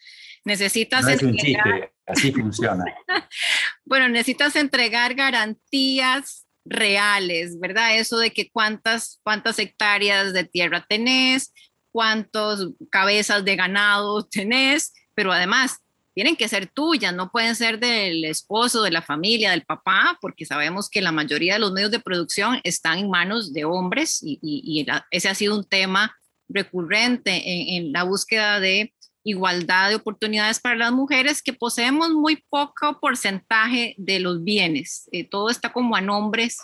Necesitas 0.45 1.05
no 1.05 1.11
es 1.11 1.23
un 1.23 1.35
chiste, 1.35 1.93
así 2.07 2.31
funciona. 2.31 2.85
bueno, 3.87 4.09
necesitas 4.09 4.55
entregar 4.55 5.15
garantías 5.15 6.47
reales, 6.67 7.59
¿verdad? 7.59 7.97
Eso 7.97 8.19
de 8.19 8.31
que 8.31 8.51
cuántas, 8.51 9.21
cuántas 9.23 9.59
hectáreas 9.59 10.35
de 10.35 10.45
tierra 10.45 10.85
tenés, 10.87 11.55
cuántas 11.91 12.67
cabezas 12.91 13.47
de 13.47 13.57
ganado 13.57 14.27
tenés, 14.27 14.93
pero 15.15 15.33
además 15.33 15.81
tienen 16.19 16.35
que 16.35 16.49
ser 16.49 16.67
tuyas, 16.67 17.15
no 17.15 17.31
pueden 17.31 17.55
ser 17.55 17.79
del 17.79 18.25
esposo, 18.25 18.83
de 18.83 18.91
la 18.91 19.03
familia, 19.03 19.53
del 19.53 19.63
papá, 19.63 20.19
porque 20.21 20.45
sabemos 20.45 20.91
que 20.91 21.01
la 21.01 21.13
mayoría 21.13 21.53
de 21.53 21.61
los 21.61 21.71
medios 21.71 21.93
de 21.93 22.01
producción 22.01 22.59
están 22.65 22.99
en 22.99 23.09
manos 23.09 23.53
de 23.53 23.65
hombres 23.65 24.19
y, 24.21 24.85
ese 25.13 25.29
ha 25.29 25.35
sido 25.37 25.57
un 25.57 25.63
tema 25.63 26.17
recurrente 26.49 27.77
en, 27.77 27.93
la 27.93 28.03
búsqueda 28.03 28.59
de 28.59 28.93
igualdad 29.23 29.91
de 29.91 29.95
oportunidades 29.95 30.59
para 30.59 30.75
las 30.75 30.91
mujeres, 30.91 31.41
que 31.41 31.53
poseemos 31.53 32.11
muy 32.11 32.45
poco 32.51 32.99
porcentaje 32.99 33.95
de 33.97 34.19
los 34.19 34.43
bienes. 34.43 35.09
Eh, 35.13 35.23
todo 35.23 35.51
está 35.51 35.73
como 35.73 35.95
a 35.95 36.01
nombres 36.01 36.59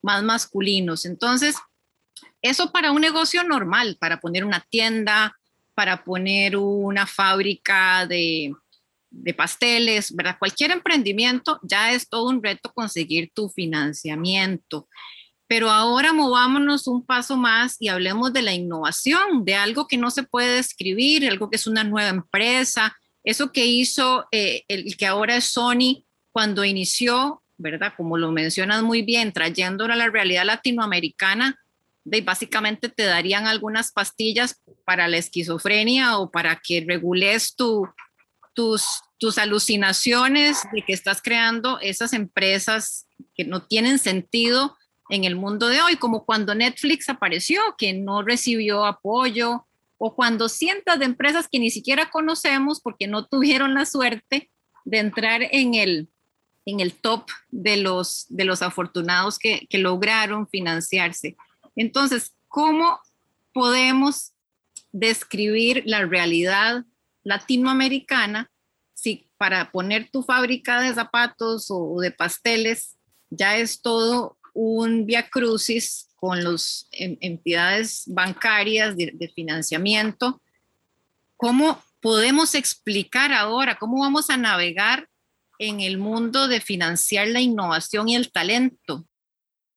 más 0.00 0.22
masculinos. 0.22 1.06
Entonces, 1.06 1.56
eso 2.40 2.70
para 2.70 2.92
un 2.92 3.00
negocio 3.00 3.42
normal, 3.42 3.96
para 3.98 4.20
poner 4.20 4.44
una 4.44 4.60
tienda, 4.60 5.36
para 5.74 6.04
poner 6.04 6.56
una 6.56 7.08
fábrica 7.08 8.06
de, 8.06 8.54
de 9.12 9.34
pasteles, 9.34 10.14
¿verdad? 10.14 10.36
Cualquier 10.38 10.70
emprendimiento 10.70 11.60
ya 11.62 11.92
es 11.92 12.08
todo 12.08 12.28
un 12.28 12.42
reto 12.42 12.72
conseguir 12.72 13.30
tu 13.34 13.48
financiamiento. 13.50 14.88
Pero 15.46 15.70
ahora 15.70 16.12
movámonos 16.12 16.86
un 16.86 17.04
paso 17.04 17.36
más 17.36 17.76
y 17.78 17.88
hablemos 17.88 18.32
de 18.32 18.42
la 18.42 18.54
innovación, 18.54 19.44
de 19.44 19.54
algo 19.54 19.86
que 19.86 19.98
no 19.98 20.10
se 20.10 20.22
puede 20.22 20.56
describir, 20.56 21.28
algo 21.28 21.50
que 21.50 21.56
es 21.56 21.66
una 21.66 21.84
nueva 21.84 22.08
empresa, 22.08 22.96
eso 23.22 23.52
que 23.52 23.66
hizo 23.66 24.26
eh, 24.32 24.64
el 24.68 24.96
que 24.96 25.06
ahora 25.06 25.36
es 25.36 25.44
Sony 25.44 26.04
cuando 26.32 26.64
inició, 26.64 27.42
¿verdad? 27.58 27.92
Como 27.96 28.16
lo 28.16 28.32
mencionas 28.32 28.82
muy 28.82 29.02
bien, 29.02 29.32
trayéndolo 29.32 29.92
a 29.92 29.96
la 29.96 30.08
realidad 30.08 30.46
latinoamericana, 30.46 31.58
de 32.04 32.20
básicamente 32.22 32.88
te 32.88 33.04
darían 33.04 33.46
algunas 33.46 33.92
pastillas 33.92 34.60
para 34.84 35.06
la 35.06 35.18
esquizofrenia 35.18 36.18
o 36.18 36.30
para 36.30 36.60
que 36.60 36.84
regules 36.86 37.54
tu, 37.54 37.86
tus, 38.54 38.84
tus 39.18 39.38
alucinaciones 39.38 40.62
de 40.72 40.82
que 40.82 40.92
estás 40.92 41.22
creando 41.22 41.78
esas 41.80 42.12
empresas 42.12 43.06
que 43.34 43.44
no 43.44 43.62
tienen 43.62 43.98
sentido 43.98 44.76
en 45.08 45.24
el 45.24 45.36
mundo 45.36 45.68
de 45.68 45.82
hoy, 45.82 45.96
como 45.96 46.24
cuando 46.24 46.54
Netflix 46.54 47.08
apareció, 47.08 47.60
que 47.76 47.92
no 47.92 48.22
recibió 48.22 48.84
apoyo, 48.84 49.66
o 49.98 50.16
cuando 50.16 50.48
cientos 50.48 50.98
de 50.98 51.04
empresas 51.04 51.48
que 51.48 51.60
ni 51.60 51.70
siquiera 51.70 52.10
conocemos 52.10 52.80
porque 52.80 53.06
no 53.06 53.26
tuvieron 53.26 53.74
la 53.74 53.86
suerte 53.86 54.50
de 54.84 54.98
entrar 54.98 55.42
en 55.42 55.74
el, 55.74 56.08
en 56.64 56.80
el 56.80 56.94
top 56.94 57.28
de 57.50 57.76
los, 57.76 58.26
de 58.28 58.44
los 58.44 58.62
afortunados 58.62 59.38
que, 59.38 59.66
que 59.70 59.78
lograron 59.78 60.48
financiarse. 60.48 61.36
Entonces, 61.76 62.32
¿cómo 62.48 62.98
podemos 63.52 64.32
describir 64.90 65.82
la 65.86 66.04
realidad 66.04 66.84
latinoamericana, 67.24 68.50
si 68.94 69.30
para 69.36 69.70
poner 69.70 70.10
tu 70.10 70.22
fábrica 70.22 70.80
de 70.80 70.94
zapatos 70.94 71.66
o 71.70 72.00
de 72.00 72.10
pasteles 72.10 72.96
ya 73.30 73.56
es 73.56 73.80
todo 73.80 74.36
un 74.52 75.06
via 75.06 75.28
crucis 75.28 76.08
con 76.16 76.44
las 76.44 76.88
entidades 76.92 78.04
bancarias 78.06 78.96
de, 78.96 79.32
financiamiento, 79.34 80.40
¿cómo 81.36 81.82
podemos 82.00 82.54
explicar 82.54 83.32
ahora, 83.32 83.76
cómo 83.76 84.00
vamos 84.00 84.30
a 84.30 84.36
navegar 84.36 85.08
en 85.58 85.80
el 85.80 85.98
mundo 85.98 86.46
de 86.46 86.60
financiar 86.60 87.26
la 87.28 87.40
innovación 87.40 88.08
y 88.08 88.14
el 88.14 88.30
talento? 88.30 89.06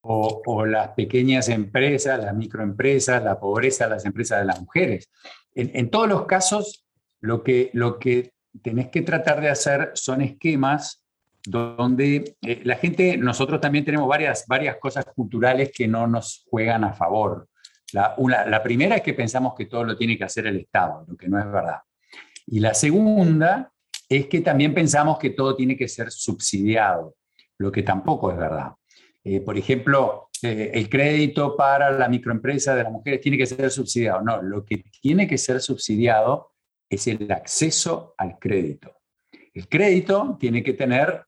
O, 0.02 0.66
las 0.68 0.90
pequeñas 0.90 1.50
empresas, 1.50 2.24
las 2.24 2.36
microempresas, 2.36 3.24
la 3.24 3.40
pobreza, 3.40 3.88
las 3.88 4.06
empresas 4.06 4.40
de 4.40 4.46
las 4.46 4.62
mujeres. 4.62 5.10
En, 5.56 5.90
todos 5.90 6.08
los 6.08 6.28
casos, 6.28 6.85
lo 7.22 7.43
que, 7.43 7.69
lo 7.74 8.00
que 8.00 8.34
tenés 8.62 8.89
que 8.89 9.01
tratar 9.01 9.41
de 9.41 9.50
hacer 9.50 9.91
son 9.93 10.22
esquemas 10.22 11.03
donde 11.48 12.36
eh, 12.41 12.62
la 12.63 12.75
gente, 12.75 13.17
nosotros 13.17 13.62
también 13.62 13.86
tenemos 13.86 14.07
varias, 14.07 14.45
varias 14.48 14.77
cosas 14.77 15.05
culturales 15.05 15.72
que 15.75 15.88
no 15.88 16.07
nos 16.07 16.45
juegan 16.50 16.84
a 16.84 16.93
favor. 16.93 17.48
La, 17.93 18.15
una, 18.17 18.45
la 18.45 18.63
primera 18.63 18.95
es 18.95 19.01
que 19.01 19.13
pensamos 19.13 19.53
que 19.55 19.65
todo 19.65 19.84
lo 19.84 19.95
tiene 19.95 20.17
que 20.17 20.24
hacer 20.24 20.48
el 20.48 20.57
Estado, 20.57 21.05
lo 21.07 21.15
que 21.15 21.27
no 21.27 21.39
es 21.39 21.45
verdad. 21.45 21.79
Y 22.48 22.60
la 22.60 22.74
segunda 22.74 23.72
es 24.10 24.27
que 24.27 24.41
también 24.41 24.74
pensamos 24.74 25.17
que 25.17 25.31
todo 25.31 25.55
tiene 25.55 25.77
que 25.77 25.88
ser 25.88 26.12
subsidiado, 26.12 27.15
lo 27.57 27.72
que 27.72 27.84
tampoco 27.84 28.31
es 28.31 28.38
verdad. 28.38 28.72
Eh, 29.24 29.41
por 29.41 29.57
ejemplo, 29.57 30.29
eh, 30.41 30.72
el 30.74 30.89
crédito 30.89 31.55
para 31.55 31.89
la 31.91 32.07
microempresa 32.07 32.75
de 32.75 32.84
las 32.84 32.91
mujeres 32.91 33.22
tiene 33.22 33.38
que 33.38 33.45
ser 33.45 33.72
subsidiado. 33.72 34.22
No, 34.22 34.41
lo 34.41 34.63
que 34.63 34.84
tiene 35.01 35.27
que 35.27 35.38
ser 35.38 35.62
subsidiado 35.62 36.51
es 36.89 37.08
el 37.08 37.32
acceso 37.32 38.13
al 38.18 38.38
crédito. 38.39 39.01
El 39.54 39.68
crédito 39.68 40.38
tiene 40.39 40.63
que 40.63 40.74
tener 40.74 41.25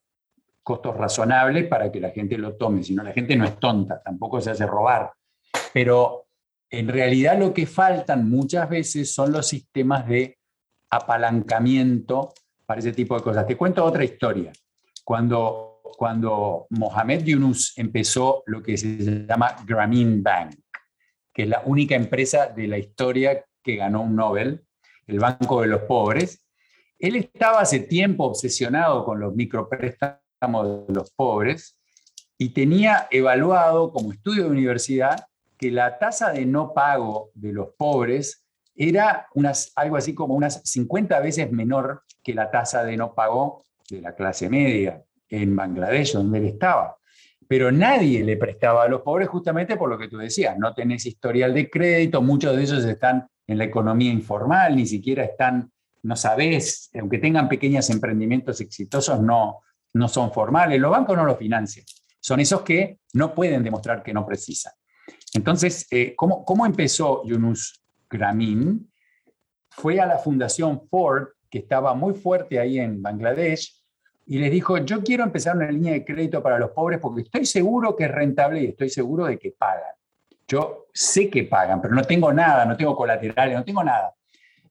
costos 0.61 0.97
razonables 0.97 1.67
para 1.67 1.91
que 1.91 1.99
la 1.99 2.09
gente 2.09 2.37
lo 2.37 2.57
tome, 2.57 2.83
si 2.83 2.93
no 2.93 3.01
la 3.01 3.13
gente 3.13 3.35
no 3.37 3.45
es 3.45 3.57
tonta, 3.57 4.01
tampoco 4.03 4.41
se 4.41 4.51
hace 4.51 4.65
robar. 4.65 5.13
Pero 5.73 6.27
en 6.69 6.89
realidad 6.89 7.39
lo 7.39 7.53
que 7.53 7.65
faltan 7.65 8.29
muchas 8.29 8.69
veces 8.69 9.13
son 9.13 9.31
los 9.31 9.47
sistemas 9.47 10.05
de 10.07 10.37
apalancamiento 10.89 12.33
para 12.65 12.79
ese 12.79 12.91
tipo 12.91 13.15
de 13.15 13.23
cosas. 13.23 13.47
Te 13.47 13.55
cuento 13.55 13.83
otra 13.83 14.03
historia. 14.03 14.51
Cuando, 15.05 15.79
cuando 15.97 16.67
Mohamed 16.71 17.23
Yunus 17.23 17.77
empezó 17.77 18.43
lo 18.47 18.61
que 18.61 18.75
se 18.77 19.25
llama 19.25 19.55
Grameen 19.65 20.21
Bank, 20.21 20.55
que 21.33 21.43
es 21.43 21.49
la 21.49 21.61
única 21.65 21.95
empresa 21.95 22.47
de 22.47 22.67
la 22.67 22.77
historia 22.77 23.45
que 23.63 23.77
ganó 23.77 24.01
un 24.01 24.17
Nobel, 24.17 24.66
el 25.07 25.19
Banco 25.19 25.61
de 25.61 25.67
los 25.67 25.81
Pobres, 25.81 26.43
él 26.99 27.15
estaba 27.15 27.61
hace 27.61 27.79
tiempo 27.79 28.25
obsesionado 28.25 29.05
con 29.05 29.19
los 29.19 29.35
micropréstamos 29.35 30.87
de 30.87 30.93
los 30.93 31.11
pobres 31.11 31.79
y 32.37 32.49
tenía 32.49 33.07
evaluado 33.11 33.91
como 33.91 34.11
estudio 34.11 34.43
de 34.43 34.49
universidad 34.49 35.25
que 35.57 35.71
la 35.71 35.97
tasa 35.97 36.31
de 36.31 36.45
no 36.45 36.73
pago 36.73 37.31
de 37.33 37.53
los 37.53 37.69
pobres 37.77 38.45
era 38.75 39.27
unas, 39.33 39.71
algo 39.75 39.97
así 39.97 40.13
como 40.13 40.35
unas 40.35 40.61
50 40.63 41.19
veces 41.19 41.51
menor 41.51 42.03
que 42.23 42.35
la 42.35 42.51
tasa 42.51 42.83
de 42.83 42.95
no 42.95 43.15
pago 43.15 43.65
de 43.89 44.01
la 44.01 44.13
clase 44.13 44.49
media 44.49 45.03
en 45.29 45.55
Bangladesh, 45.55 46.13
donde 46.13 46.37
él 46.37 46.45
estaba. 46.45 46.97
Pero 47.47 47.71
nadie 47.71 48.23
le 48.23 48.37
prestaba 48.37 48.83
a 48.83 48.87
los 48.87 49.01
pobres 49.01 49.29
justamente 49.29 49.77
por 49.77 49.89
lo 49.89 49.97
que 49.97 50.09
tú 50.09 50.17
decías, 50.17 50.57
no 50.59 50.73
tenés 50.73 51.05
historial 51.05 51.53
de 51.53 51.69
crédito, 51.69 52.21
muchos 52.21 52.55
de 52.55 52.61
ellos 52.61 52.85
están 52.85 53.27
en 53.47 53.57
la 53.57 53.63
economía 53.63 54.11
informal, 54.11 54.75
ni 54.75 54.85
siquiera 54.85 55.23
están, 55.23 55.71
no 56.03 56.15
sabés, 56.15 56.89
aunque 56.99 57.17
tengan 57.17 57.47
pequeños 57.47 57.89
emprendimientos 57.89 58.59
exitosos, 58.61 59.21
no, 59.21 59.61
no 59.93 60.07
son 60.07 60.31
formales. 60.31 60.79
Los 60.79 60.91
bancos 60.91 61.15
no 61.15 61.25
los 61.25 61.37
financian. 61.37 61.85
Son 62.19 62.39
esos 62.39 62.61
que 62.61 62.99
no 63.13 63.33
pueden 63.33 63.63
demostrar 63.63 64.03
que 64.03 64.13
no 64.13 64.25
precisan. 64.25 64.73
Entonces, 65.33 65.87
eh, 65.91 66.13
¿cómo, 66.15 66.43
¿cómo, 66.43 66.65
empezó 66.65 67.23
Yunus 67.25 67.83
Grameen? 68.09 68.91
Fue 69.69 69.99
a 69.99 70.05
la 70.05 70.17
Fundación 70.17 70.87
Ford, 70.89 71.29
que 71.49 71.59
estaba 71.59 71.93
muy 71.93 72.13
fuerte 72.13 72.59
ahí 72.59 72.79
en 72.79 73.01
Bangladesh, 73.01 73.77
y 74.25 74.39
les 74.39 74.51
dijo, 74.51 74.77
yo 74.79 75.03
quiero 75.03 75.23
empezar 75.23 75.55
una 75.55 75.71
línea 75.71 75.93
de 75.93 76.03
crédito 76.03 76.43
para 76.43 76.59
los 76.59 76.71
pobres 76.71 76.99
porque 76.99 77.21
estoy 77.21 77.45
seguro 77.45 77.95
que 77.95 78.03
es 78.05 78.11
rentable 78.11 78.61
y 78.61 78.65
estoy 78.67 78.89
seguro 78.89 79.25
de 79.25 79.39
que 79.39 79.51
pagan. 79.51 79.96
Yo 80.47 80.87
sé 80.93 81.29
que 81.29 81.43
pagan, 81.43 81.81
pero 81.81 81.93
no 81.93 82.03
tengo 82.03 82.31
nada, 82.31 82.65
no 82.65 82.77
tengo 82.77 82.95
colaterales, 82.95 83.55
no 83.55 83.65
tengo 83.65 83.83
nada. 83.83 84.13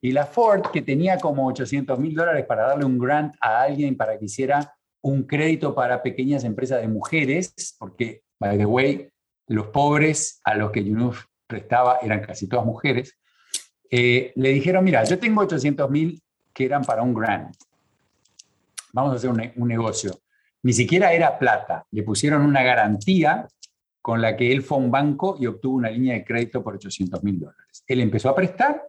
Y 0.00 0.12
la 0.12 0.24
Ford, 0.24 0.70
que 0.72 0.82
tenía 0.82 1.18
como 1.18 1.46
800 1.48 1.98
mil 1.98 2.14
dólares 2.14 2.44
para 2.46 2.68
darle 2.68 2.84
un 2.84 2.98
grant 2.98 3.34
a 3.40 3.62
alguien 3.62 3.96
para 3.96 4.18
que 4.18 4.26
hiciera 4.26 4.74
un 5.02 5.22
crédito 5.24 5.74
para 5.74 6.02
pequeñas 6.02 6.44
empresas 6.44 6.80
de 6.80 6.88
mujeres, 6.88 7.76
porque, 7.78 8.22
by 8.40 8.58
the 8.58 8.66
way, 8.66 9.08
los 9.48 9.68
pobres 9.68 10.40
a 10.44 10.54
los 10.54 10.70
que 10.70 10.80
UNUF 10.80 11.24
prestaba 11.46 11.98
eran 12.02 12.20
casi 12.20 12.48
todas 12.48 12.66
mujeres, 12.66 13.16
eh, 13.90 14.32
le 14.34 14.48
dijeron, 14.50 14.84
mira, 14.84 15.04
yo 15.04 15.18
tengo 15.18 15.42
800 15.42 15.90
mil 15.90 16.22
que 16.52 16.64
eran 16.64 16.82
para 16.82 17.02
un 17.02 17.14
grant. 17.14 17.54
Vamos 18.92 19.12
a 19.12 19.16
hacer 19.16 19.30
un, 19.30 19.52
un, 19.56 19.68
negocio. 19.68 20.18
Ni 20.62 20.72
siquiera 20.72 21.12
era 21.12 21.38
plata. 21.38 21.84
Le 21.90 22.02
pusieron 22.02 22.42
una 22.42 22.62
garantía 22.62 23.46
con 24.06 24.22
la 24.22 24.36
que 24.36 24.52
él 24.52 24.62
fue 24.62 24.78
a 24.78 24.80
un 24.82 24.88
banco 24.88 25.36
y 25.36 25.46
obtuvo 25.46 25.78
una 25.78 25.90
línea 25.90 26.14
de 26.14 26.24
crédito 26.24 26.62
por 26.62 26.76
800 26.76 27.24
mil 27.24 27.40
dólares. 27.40 27.82
Él 27.88 28.00
empezó 28.00 28.28
a 28.28 28.36
prestar 28.36 28.88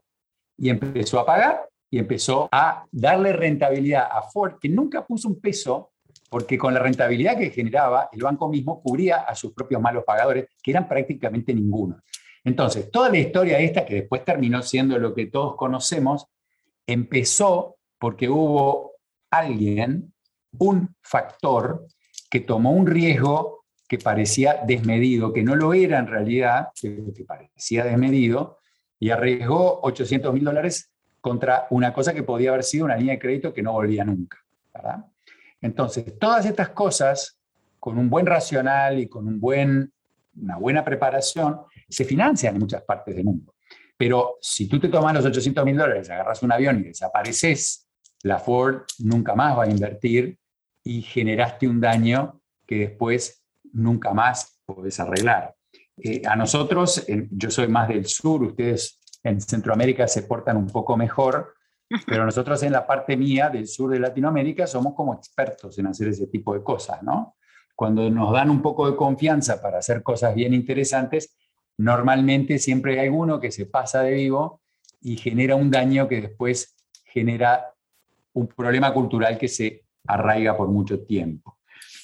y 0.55 0.69
empezó 0.69 1.19
a 1.19 1.25
pagar 1.25 1.67
y 1.89 1.97
empezó 1.97 2.47
a 2.51 2.85
darle 2.91 3.33
rentabilidad 3.33 4.07
a 4.11 4.21
Ford, 4.21 4.59
que 4.61 4.69
nunca 4.69 5.03
puso 5.07 5.27
un 5.27 5.41
peso, 5.41 5.93
porque 6.29 6.55
con 6.55 6.71
la 6.71 6.81
rentabilidad 6.81 7.35
que 7.35 7.49
generaba, 7.49 8.09
el 8.11 8.21
banco 8.21 8.47
mismo 8.47 8.79
cubría 8.79 9.21
a 9.21 9.33
sus 9.33 9.53
propios 9.53 9.81
malos 9.81 10.03
pagadores, 10.05 10.49
que 10.61 10.69
eran 10.69 10.87
prácticamente 10.87 11.51
ninguno. 11.51 11.99
Entonces, 12.43 12.91
toda 12.91 13.09
la 13.09 13.17
historia 13.17 13.57
esta, 13.57 13.87
que 13.87 13.95
después 13.95 14.23
terminó 14.23 14.61
siendo 14.61 14.99
lo 14.99 15.15
que 15.15 15.25
todos 15.25 15.55
conocemos, 15.55 16.27
empezó 16.85 17.77
porque 17.97 18.29
hubo 18.29 18.91
alguien, 19.31 20.13
un 20.59 20.95
factor, 21.01 21.87
que 22.29 22.41
tomó 22.41 22.69
un 22.69 22.85
riesgo 22.85 23.57
que 23.87 23.97
parecía 23.97 24.61
desmedido, 24.65 25.31
que 25.31 25.43
no 25.43 25.55
lo 25.55 25.73
era 25.73 25.99
en 25.99 26.07
realidad, 26.07 26.69
que 26.79 27.25
parecía 27.25 27.85
desmedido, 27.85 28.59
y 28.99 29.09
arriesgó 29.11 29.79
800 29.83 30.33
mil 30.33 30.43
dólares 30.43 30.91
contra 31.21 31.67
una 31.69 31.93
cosa 31.93 32.13
que 32.13 32.23
podía 32.23 32.49
haber 32.49 32.63
sido 32.63 32.85
una 32.85 32.97
línea 32.97 33.13
de 33.13 33.19
crédito 33.19 33.53
que 33.53 33.63
no 33.63 33.73
volvía 33.73 34.03
nunca. 34.03 34.37
Entonces, 35.61 36.17
todas 36.19 36.45
estas 36.45 36.69
cosas, 36.69 37.39
con 37.79 37.97
un 37.97 38.09
buen 38.09 38.25
racional 38.25 38.99
y 38.99 39.07
con 39.07 39.27
un 39.27 39.39
buen, 39.39 39.91
una 40.41 40.57
buena 40.57 40.83
preparación, 40.83 41.61
se 41.89 42.05
financian 42.05 42.55
en 42.55 42.61
muchas 42.61 42.83
partes 42.83 43.15
del 43.15 43.25
mundo. 43.25 43.55
Pero 43.97 44.37
si 44.41 44.67
tú 44.67 44.79
te 44.79 44.89
tomas 44.89 45.13
los 45.15 45.25
800 45.25 45.65
mil 45.65 45.77
dólares, 45.77 46.09
agarras 46.09 46.43
un 46.43 46.51
avión 46.51 46.79
y 46.79 46.83
desapareces, 46.83 47.87
la 48.23 48.37
Ford 48.39 48.83
nunca 48.99 49.33
más 49.33 49.57
va 49.57 49.63
a 49.63 49.69
invertir 49.69 50.37
y 50.83 51.01
generaste 51.01 51.67
un 51.67 51.81
daño 51.81 52.41
que 52.65 52.79
después 52.79 53.43
nunca 53.77 54.13
más 54.13 54.59
podés 54.65 54.99
arreglar. 54.99 55.55
Eh, 55.97 56.21
a 56.27 56.35
nosotros, 56.35 57.05
yo 57.07 57.49
soy 57.49 57.67
más 57.67 57.87
del 57.87 58.05
sur, 58.05 58.43
ustedes 58.43 58.99
en 59.23 59.41
Centroamérica 59.41 60.07
se 60.07 60.23
portan 60.23 60.57
un 60.57 60.67
poco 60.67 60.95
mejor, 60.97 61.53
pero 62.05 62.25
nosotros 62.25 62.61
en 62.63 62.73
la 62.73 62.85
parte 62.85 63.15
mía 63.15 63.49
del 63.49 63.67
sur 63.67 63.91
de 63.91 63.99
Latinoamérica 63.99 64.67
somos 64.67 64.93
como 64.93 65.13
expertos 65.13 65.77
en 65.79 65.87
hacer 65.87 66.09
ese 66.09 66.27
tipo 66.27 66.53
de 66.53 66.61
cosas, 66.61 67.01
¿no? 67.01 67.35
Cuando 67.75 68.09
nos 68.09 68.33
dan 68.33 68.49
un 68.49 68.61
poco 68.61 68.89
de 68.89 68.97
confianza 68.97 69.61
para 69.61 69.79
hacer 69.79 70.03
cosas 70.03 70.35
bien 70.35 70.53
interesantes, 70.53 71.37
normalmente 71.77 72.57
siempre 72.57 72.99
hay 72.99 73.09
uno 73.09 73.39
que 73.39 73.51
se 73.51 73.67
pasa 73.67 74.01
de 74.01 74.11
vivo 74.11 74.61
y 75.01 75.15
genera 75.17 75.55
un 75.55 75.69
daño 75.69 76.07
que 76.07 76.21
después 76.21 76.75
genera 77.05 77.73
un 78.33 78.47
problema 78.47 78.93
cultural 78.93 79.37
que 79.37 79.47
se 79.47 79.85
arraiga 80.07 80.57
por 80.57 80.67
mucho 80.69 81.05
tiempo. 81.05 81.56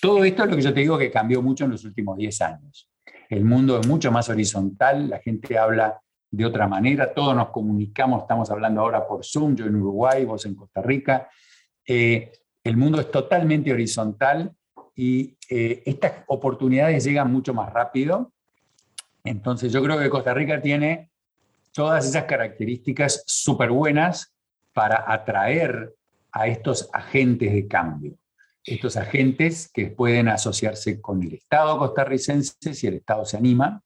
Todo 0.04 0.26
esto 0.26 0.44
es 0.44 0.50
lo 0.50 0.56
que 0.58 0.62
yo 0.62 0.74
te 0.74 0.82
digo 0.82 0.98
que 0.98 1.10
cambió 1.10 1.42
mucho 1.42 1.64
en 1.64 1.72
los 1.72 1.86
últimos 1.86 2.18
10 2.18 2.42
años. 2.42 2.92
El 3.30 3.46
mundo 3.46 3.80
es 3.80 3.88
mucho 3.88 4.12
más 4.12 4.28
horizontal, 4.28 5.10
la 5.10 5.20
gente 5.20 5.58
habla 5.58 5.98
de 6.30 6.46
otra 6.46 6.68
manera, 6.68 7.14
todos 7.14 7.34
nos 7.34 7.52
comunicamos, 7.52 8.24
estamos 8.24 8.52
hablando 8.52 8.82
ahora 8.82 9.08
por 9.08 9.24
Zoom, 9.24 9.56
yo 9.56 9.66
en 9.66 9.78
Uruguay, 9.78 10.26
vos 10.26 10.46
en 10.46 10.56
Costa 10.56 10.82
Rica. 10.82 11.30
Eh, 11.88 12.34
el 12.66 12.76
mundo 12.76 13.00
es 13.00 13.10
totalmente 13.12 13.72
horizontal 13.72 14.54
y 14.94 15.38
eh, 15.50 15.84
estas 15.86 16.26
oportunidades 16.28 17.06
llegan 17.06 17.32
mucho 17.32 17.54
más 17.54 17.72
rápido. 17.72 18.34
Entonces 19.24 19.72
yo 19.72 19.82
creo 19.82 19.98
que 19.98 20.10
Costa 20.10 20.34
Rica 20.34 20.62
tiene 20.62 21.12
todas 21.72 22.06
esas 22.06 22.26
características 22.26 23.24
súper 23.26 23.72
buenas 23.72 24.36
para 24.74 25.06
atraer 25.10 25.96
a 26.34 26.48
estos 26.48 26.89
agentes 26.92 27.54
de 27.54 27.68
cambio. 27.70 28.18
Estos 28.65 28.95
agentes 28.95 29.69
que 29.73 29.88
pueden 29.88 30.30
asociarse 30.30 31.02
con 31.02 31.21
el 31.21 31.34
Estado 31.34 31.78
costarricense 31.78 32.73
si 32.73 32.88
el 32.88 32.95
Estado 32.95 33.26
se 33.26 33.38
anima, 33.38 33.82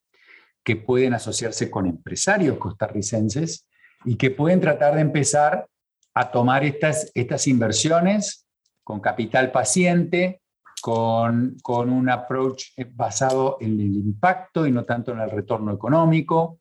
que 0.63 0.75
pueden 0.75 1.13
asociarse 1.13 1.71
con 1.71 1.87
empresarios 1.87 2.57
costarricenses 2.57 3.65
y 4.05 4.17
que 4.17 4.31
pueden 4.31 4.59
tratar 4.59 4.95
de 4.95 5.01
empezar 5.01 5.67
a 6.13 6.31
tomar 6.31 6.63
estas, 6.63 7.11
estas 7.15 7.47
inversiones 7.47 8.45
con 8.83 8.99
capital 8.99 9.51
paciente, 9.51 10.41
con, 10.81 11.57
con 11.61 11.89
un 11.89 12.09
approach 12.09 12.65
basado 12.91 13.57
en 13.59 13.79
el 13.79 13.95
impacto 13.95 14.67
y 14.67 14.71
no 14.71 14.85
tanto 14.85 15.11
en 15.11 15.19
el 15.19 15.31
retorno 15.31 15.73
económico. 15.73 16.59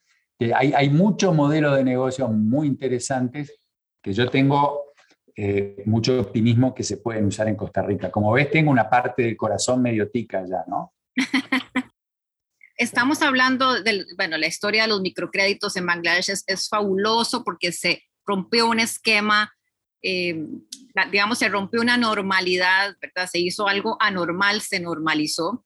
Hay, 0.54 0.72
hay 0.72 0.90
muchos 0.90 1.34
modelos 1.34 1.76
de 1.76 1.84
negocio 1.84 2.28
muy 2.28 2.66
interesantes 2.66 3.58
que 4.02 4.12
yo 4.12 4.30
tengo 4.30 4.85
eh, 5.38 5.82
mucho 5.84 6.18
optimismo 6.18 6.74
que 6.74 6.82
se 6.82 6.96
pueden 6.96 7.26
usar 7.26 7.46
en 7.48 7.56
Costa 7.56 7.82
Rica. 7.82 8.10
Como 8.10 8.32
ves, 8.32 8.50
tengo 8.50 8.70
una 8.70 8.88
parte 8.88 9.22
del 9.22 9.36
corazón 9.36 9.82
medio 9.82 10.10
tica 10.10 10.42
ya, 10.48 10.64
¿no? 10.66 10.94
estamos 12.76 13.22
hablando 13.22 13.82
de, 13.82 14.06
bueno, 14.16 14.38
la 14.38 14.46
historia 14.46 14.82
de 14.82 14.88
los 14.88 15.00
microcréditos 15.00 15.76
en 15.76 15.86
Bangladesh 15.86 16.30
es, 16.46 16.68
fabuloso 16.68 17.44
porque 17.44 17.72
se 17.72 18.02
rompió 18.24 18.66
un 18.68 18.80
esquema, 18.80 19.52
eh, 20.02 20.42
digamos, 21.10 21.38
se 21.38 21.48
rompió 21.48 21.80
una 21.80 21.96
normalidad, 21.96 22.96
¿verdad? 23.00 23.28
Se 23.30 23.38
hizo 23.38 23.68
algo 23.68 23.96
anormal, 24.00 24.60
se 24.60 24.80
normalizó. 24.80 25.64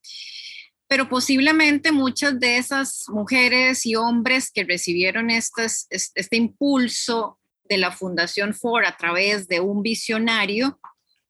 Pero 0.89 1.09
posiblemente 1.09 1.93
muchas 1.93 2.41
de 2.41 2.57
esas 2.57 3.05
mujeres 3.09 3.87
y 3.87 3.95
hombres 3.95 4.51
que 4.51 4.65
recibieron 4.65 5.31
este, 5.31 5.67
este 5.91 6.37
impulso 6.37 7.40
de 7.71 7.79
la 7.79 7.93
Fundación 7.93 8.53
Ford 8.53 8.85
a 8.85 8.97
través 8.97 9.47
de 9.47 9.61
un 9.61 9.83
visionario, 9.83 10.79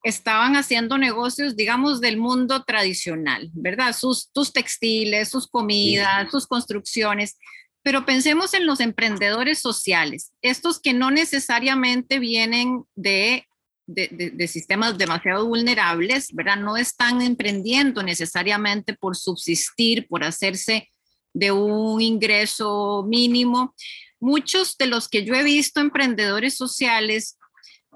estaban 0.03 0.57
haciendo 0.57 0.97
negocios, 0.97 1.55
digamos, 1.55 2.01
del 2.01 2.17
mundo 2.17 2.65
tradicional, 2.65 3.51
¿verdad? 3.53 3.95
Sus, 3.95 4.33
tus 4.33 4.51
textiles, 4.53 5.29
sus 5.29 5.47
comidas, 5.47 6.31
sus 6.31 6.47
construcciones. 6.47 7.37
Pero 7.83 8.07
pensemos 8.07 8.55
en 8.55 8.67
los 8.67 8.81
emprendedores 8.81 9.61
sociales, 9.61 10.33
estos 10.41 10.81
que 10.81 10.95
no 10.95 11.11
necesariamente 11.11 12.19
vienen 12.19 12.85
de, 12.95 13.47
de, 13.87 14.33
de, 14.35 14.49
sistemas 14.49 14.97
demasiado 14.97 15.47
vulnerables, 15.47 16.29
¿verdad? 16.33 16.57
No 16.57 16.79
están 16.79 17.21
emprendiendo 17.21 18.03
necesariamente 18.03 18.95
por 18.95 19.15
subsistir, 19.15 20.09
por 20.09 20.25
hacerse 20.25 20.89
de 21.35 21.53
un 21.53 22.01
ingreso 22.01 23.05
mínimo. 23.07 23.75
Muchos 24.21 24.77
de 24.77 24.87
los 24.87 25.09
que 25.09 25.25
yo 25.25 25.35
he 25.35 25.43
visto 25.43 25.81
emprendedores 25.81 26.55
sociales 26.55 27.39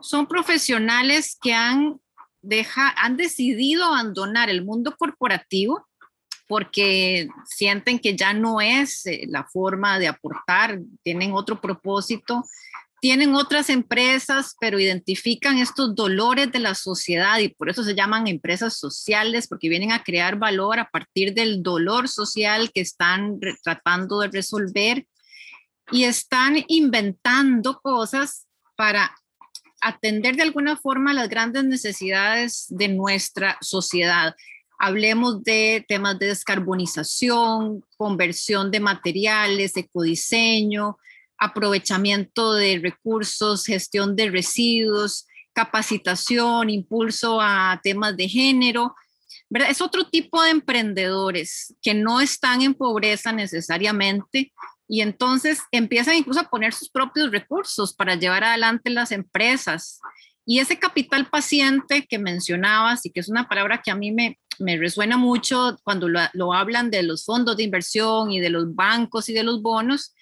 son 0.01 0.27
profesionales 0.27 1.37
que 1.41 1.53
han, 1.53 2.01
han 2.97 3.17
decidido 3.17 3.85
abandonar 3.85 4.51
el 4.51 4.65
mundo 4.65 4.97
corporativo 4.97 5.87
porque 6.47 7.29
sienten 7.47 7.99
que 7.99 8.17
ya 8.17 8.33
no 8.33 8.61
es 8.61 9.07
eh, 9.07 9.27
la 9.29 9.45
forma 9.45 9.99
de 9.99 10.09
aportar, 10.09 10.79
tienen 11.03 11.33
otro 11.33 11.61
propósito, 11.61 12.45
tienen 13.01 13.35
otras 13.35 13.69
empresas, 13.69 14.55
pero 14.59 14.79
identifican 14.79 15.59
estos 15.59 15.95
dolores 15.95 16.51
de 16.53 16.59
la 16.59 16.75
sociedad 16.75 17.39
y 17.39 17.49
por 17.49 17.69
eso 17.69 17.85
se 17.85 17.95
llaman 17.95 18.27
empresas 18.27 18.79
sociales, 18.79 19.47
porque 19.47 19.69
vienen 19.69 19.93
a 19.93 20.03
crear 20.03 20.39
valor 20.39 20.79
a 20.79 20.89
partir 20.89 21.35
del 21.35 21.63
dolor 21.63 22.09
social 22.09 22.71
que 22.73 22.81
están 22.81 23.39
tratando 23.63 24.21
de 24.21 24.29
resolver 24.29 25.07
y 25.91 26.05
están 26.05 26.65
inventando 26.69 27.81
cosas 27.81 28.47
para 28.77 29.15
atender 29.81 30.37
de 30.37 30.43
alguna 30.43 30.77
forma 30.77 31.13
las 31.13 31.29
grandes 31.29 31.65
necesidades 31.65 32.67
de 32.71 32.89
nuestra 32.89 33.59
sociedad. 33.61 34.35
Hablemos 34.79 35.45
de 35.45 35.85
temas 35.87 36.19
de 36.19 36.29
descarbonización, 36.29 37.85
conversión 37.97 38.71
de 38.71 38.81
materiales, 38.81 39.77
ecodiseño, 39.77 40.99
aprovechamiento 41.39 42.55
de 42.55 42.81
recursos, 42.83 43.67
gestión 43.67 44.17
de 44.17 44.31
residuos, 44.31 45.27
capacitación, 45.53 46.71
impulso 46.71 47.41
a 47.41 47.79
temas 47.83 48.17
de 48.17 48.29
género. 48.29 48.95
¿verdad? 49.51 49.71
Es 49.71 49.81
otro 49.81 50.09
tipo 50.09 50.43
de 50.43 50.51
emprendedores 50.51 51.75
que 51.83 51.95
no 51.95 52.21
están 52.21 52.63
en 52.63 52.75
pobreza 52.75 53.33
necesariamente, 53.33 54.53
y 54.89 55.01
entonces 55.01 55.61
empiezan 55.73 56.17
incluso 56.17 56.41
a 56.41 56.51
poner 56.51 56.73
sus 56.73 56.91
propios 56.91 57.31
recursos 57.31 57.95
para 57.95 58.17
llevar 58.17 58.45
adelante 58.45 58.91
las 58.91 59.13
empresas. 59.13 60.01
Y 60.47 60.59
ese 60.59 60.79
capital 60.79 61.31
paciente 61.31 62.07
que 62.07 62.19
mencionabas 62.19 63.07
y 63.07 63.11
que 63.11 63.21
es 63.21 63.29
una 63.29 63.49
palabra 63.49 63.81
que 63.83 63.91
a 63.91 63.95
mí 63.95 64.13
me, 64.13 64.39
me 64.59 64.77
resuena 64.77 65.17
mucho 65.17 65.79
cuando 65.85 66.09
lo, 66.09 66.21
lo, 66.35 66.53
hablan 66.53 66.91
de 66.91 67.03
los 67.03 67.25
fondos 67.25 67.57
de 67.57 67.63
inversión 67.63 68.31
y 68.31 68.41
de 68.41 68.51
los 68.51 68.75
bancos 68.75 69.31
y 69.31 69.33
de 69.33 69.43
los 69.43 69.63
bonos, 69.63 70.15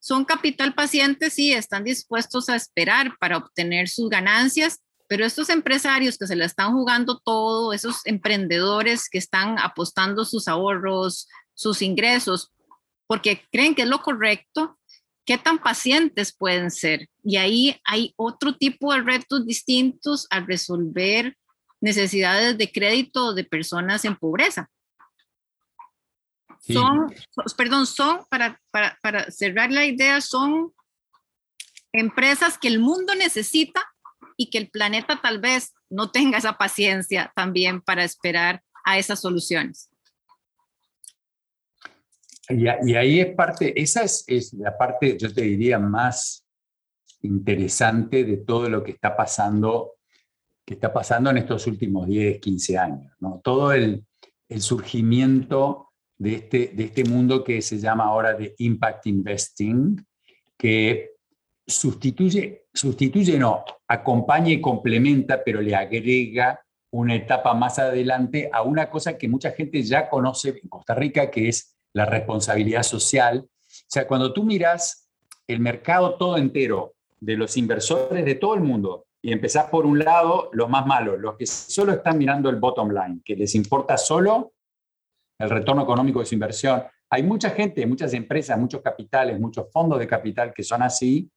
son 0.00 0.24
capital 0.24 0.74
pacientes 0.74 1.38
y 1.38 1.52
están 1.52 1.84
dispuestos 1.84 2.48
a 2.48 2.56
esperar 2.56 3.16
para 3.18 3.36
obtener 3.36 3.88
sus 3.88 4.08
ganancias 4.08 4.80
Pero 5.08 5.24
estos 5.24 5.48
empresarios 5.48 6.18
que 6.18 6.26
se 6.26 6.36
la 6.36 6.44
están 6.44 6.72
jugando 6.72 7.18
todo, 7.18 7.72
esos 7.72 8.00
emprendedores 8.04 9.08
que 9.08 9.18
están 9.18 9.58
apostando 9.58 10.24
sus 10.24 10.48
ahorros, 10.48 11.28
sus 11.54 11.82
ingresos, 11.82 12.52
porque 13.08 13.42
creen 13.50 13.74
que 13.74 13.82
es 13.82 13.88
lo 13.88 14.02
correcto, 14.02 14.78
¿qué 15.24 15.38
tan 15.38 15.58
pacientes 15.58 16.32
pueden 16.32 16.70
ser? 16.70 17.08
Y 17.24 17.36
ahí 17.36 17.80
hay 17.84 18.12
otro 18.16 18.56
tipo 18.56 18.92
de 18.92 19.00
retos 19.00 19.44
distintos 19.44 20.28
al 20.30 20.46
resolver 20.46 21.36
necesidades 21.80 22.56
de 22.56 22.70
crédito 22.70 23.34
de 23.34 23.44
personas 23.44 24.04
en 24.04 24.14
pobreza. 24.16 24.70
Son, 26.60 27.12
perdón, 27.56 27.86
son, 27.86 28.26
para, 28.28 28.60
para, 28.70 28.98
para 29.00 29.30
cerrar 29.30 29.72
la 29.72 29.86
idea, 29.86 30.20
son 30.20 30.72
empresas 31.92 32.58
que 32.58 32.68
el 32.68 32.78
mundo 32.78 33.14
necesita 33.14 33.82
y 34.36 34.50
que 34.50 34.58
el 34.58 34.68
planeta 34.68 35.20
tal 35.22 35.40
vez 35.40 35.72
no 35.88 36.10
tenga 36.10 36.36
esa 36.36 36.58
paciencia 36.58 37.32
también 37.34 37.80
para 37.80 38.04
esperar 38.04 38.62
a 38.84 38.98
esas 38.98 39.20
soluciones. 39.20 39.88
Y, 42.48 42.66
ahí 42.94 43.20
es 43.20 43.34
parte, 43.34 43.80
esa 43.80 44.02
es, 44.02 44.24
es, 44.26 44.54
la 44.54 44.76
parte, 44.76 45.18
yo 45.18 45.32
te 45.32 45.42
diría, 45.42 45.78
más 45.78 46.46
interesante 47.22 48.24
de 48.24 48.38
todo 48.38 48.68
lo 48.70 48.82
que 48.82 48.92
está 48.92 49.16
pasando, 49.16 49.96
que 50.64 50.74
está 50.74 50.92
pasando 50.92 51.30
en 51.30 51.38
estos 51.38 51.66
últimos 51.66 52.06
10, 52.06 52.40
15 52.40 52.78
años. 52.78 53.12
¿no? 53.20 53.40
Todo 53.44 53.72
el, 53.72 54.04
el 54.48 54.60
surgimiento 54.62 55.90
de 56.16 56.34
este, 56.34 56.72
de 56.74 56.84
este 56.84 57.04
mundo 57.04 57.44
que 57.44 57.60
se 57.60 57.78
llama 57.78 58.04
ahora 58.04 58.34
de 58.34 58.54
Impact 58.58 59.06
Investing, 59.06 60.04
que 60.56 61.12
sustituye, 61.66 62.66
sustituye 62.72 63.38
no, 63.38 63.64
acompaña 63.86 64.50
y 64.50 64.60
complementa, 64.60 65.42
pero 65.44 65.60
le 65.60 65.76
agrega 65.76 66.60
una 66.90 67.14
etapa 67.14 67.52
más 67.52 67.78
adelante 67.78 68.48
a 68.52 68.62
una 68.62 68.88
cosa 68.88 69.18
que 69.18 69.28
mucha 69.28 69.52
gente 69.52 69.82
ya 69.82 70.08
conoce 70.08 70.58
en 70.62 70.68
Costa 70.68 70.94
Rica, 70.94 71.30
que 71.30 71.48
es 71.48 71.77
la 71.98 72.06
responsabilidad 72.06 72.84
social. 72.84 73.44
O 73.44 73.90
sea, 73.90 74.06
cuando 74.06 74.32
tú 74.32 74.44
miras 74.44 75.08
el 75.48 75.58
mercado 75.60 76.14
todo 76.14 76.36
entero 76.36 76.94
de 77.20 77.36
los 77.36 77.56
inversores 77.56 78.24
de 78.24 78.36
todo 78.36 78.54
el 78.54 78.60
mundo, 78.60 79.06
y 79.20 79.32
empezás 79.32 79.68
por 79.68 79.84
un 79.84 79.98
lado, 79.98 80.48
los 80.52 80.70
más 80.70 80.86
malos, 80.86 81.18
los 81.18 81.36
que 81.36 81.44
solo 81.44 81.92
están 81.92 82.16
mirando 82.16 82.48
el 82.50 82.56
bottom 82.56 82.90
line, 82.90 83.20
que 83.24 83.34
les 83.34 83.56
importa 83.56 83.96
solo 83.96 84.52
el 85.38 85.50
retorno 85.50 85.82
económico 85.82 86.20
de 86.20 86.26
su 86.26 86.34
inversión. 86.34 86.84
Hay 87.10 87.24
mucha 87.24 87.50
gente, 87.50 87.84
muchas 87.84 88.14
empresas, 88.14 88.56
muchos 88.56 88.80
capitales, 88.80 89.40
muchos 89.40 89.66
fondos 89.72 89.98
de 89.98 90.06
capital 90.06 90.52
que 90.54 90.62
son 90.62 90.82
así. 90.82 91.28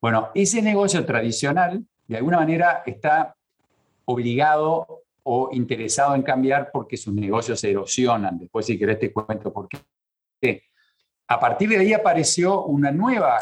Bueno, 0.00 0.30
ese 0.34 0.62
negocio 0.62 1.04
tradicional, 1.04 1.84
de 2.06 2.16
alguna 2.16 2.38
manera, 2.38 2.82
está 2.86 3.36
obligado 4.06 5.02
o 5.22 5.50
interesado 5.52 6.14
en 6.14 6.22
cambiar 6.22 6.70
porque 6.72 6.96
sus 6.96 7.12
negocios 7.12 7.60
se 7.60 7.70
erosionan. 7.70 8.38
Después, 8.38 8.64
si 8.64 8.78
querés, 8.78 8.98
te 8.98 9.12
cuento 9.12 9.52
por 9.52 9.68
qué. 9.68 9.78
A 11.30 11.38
partir 11.38 11.68
de 11.68 11.78
ahí 11.78 11.92
apareció 11.92 12.64
una 12.64 12.90
nueva 12.90 13.38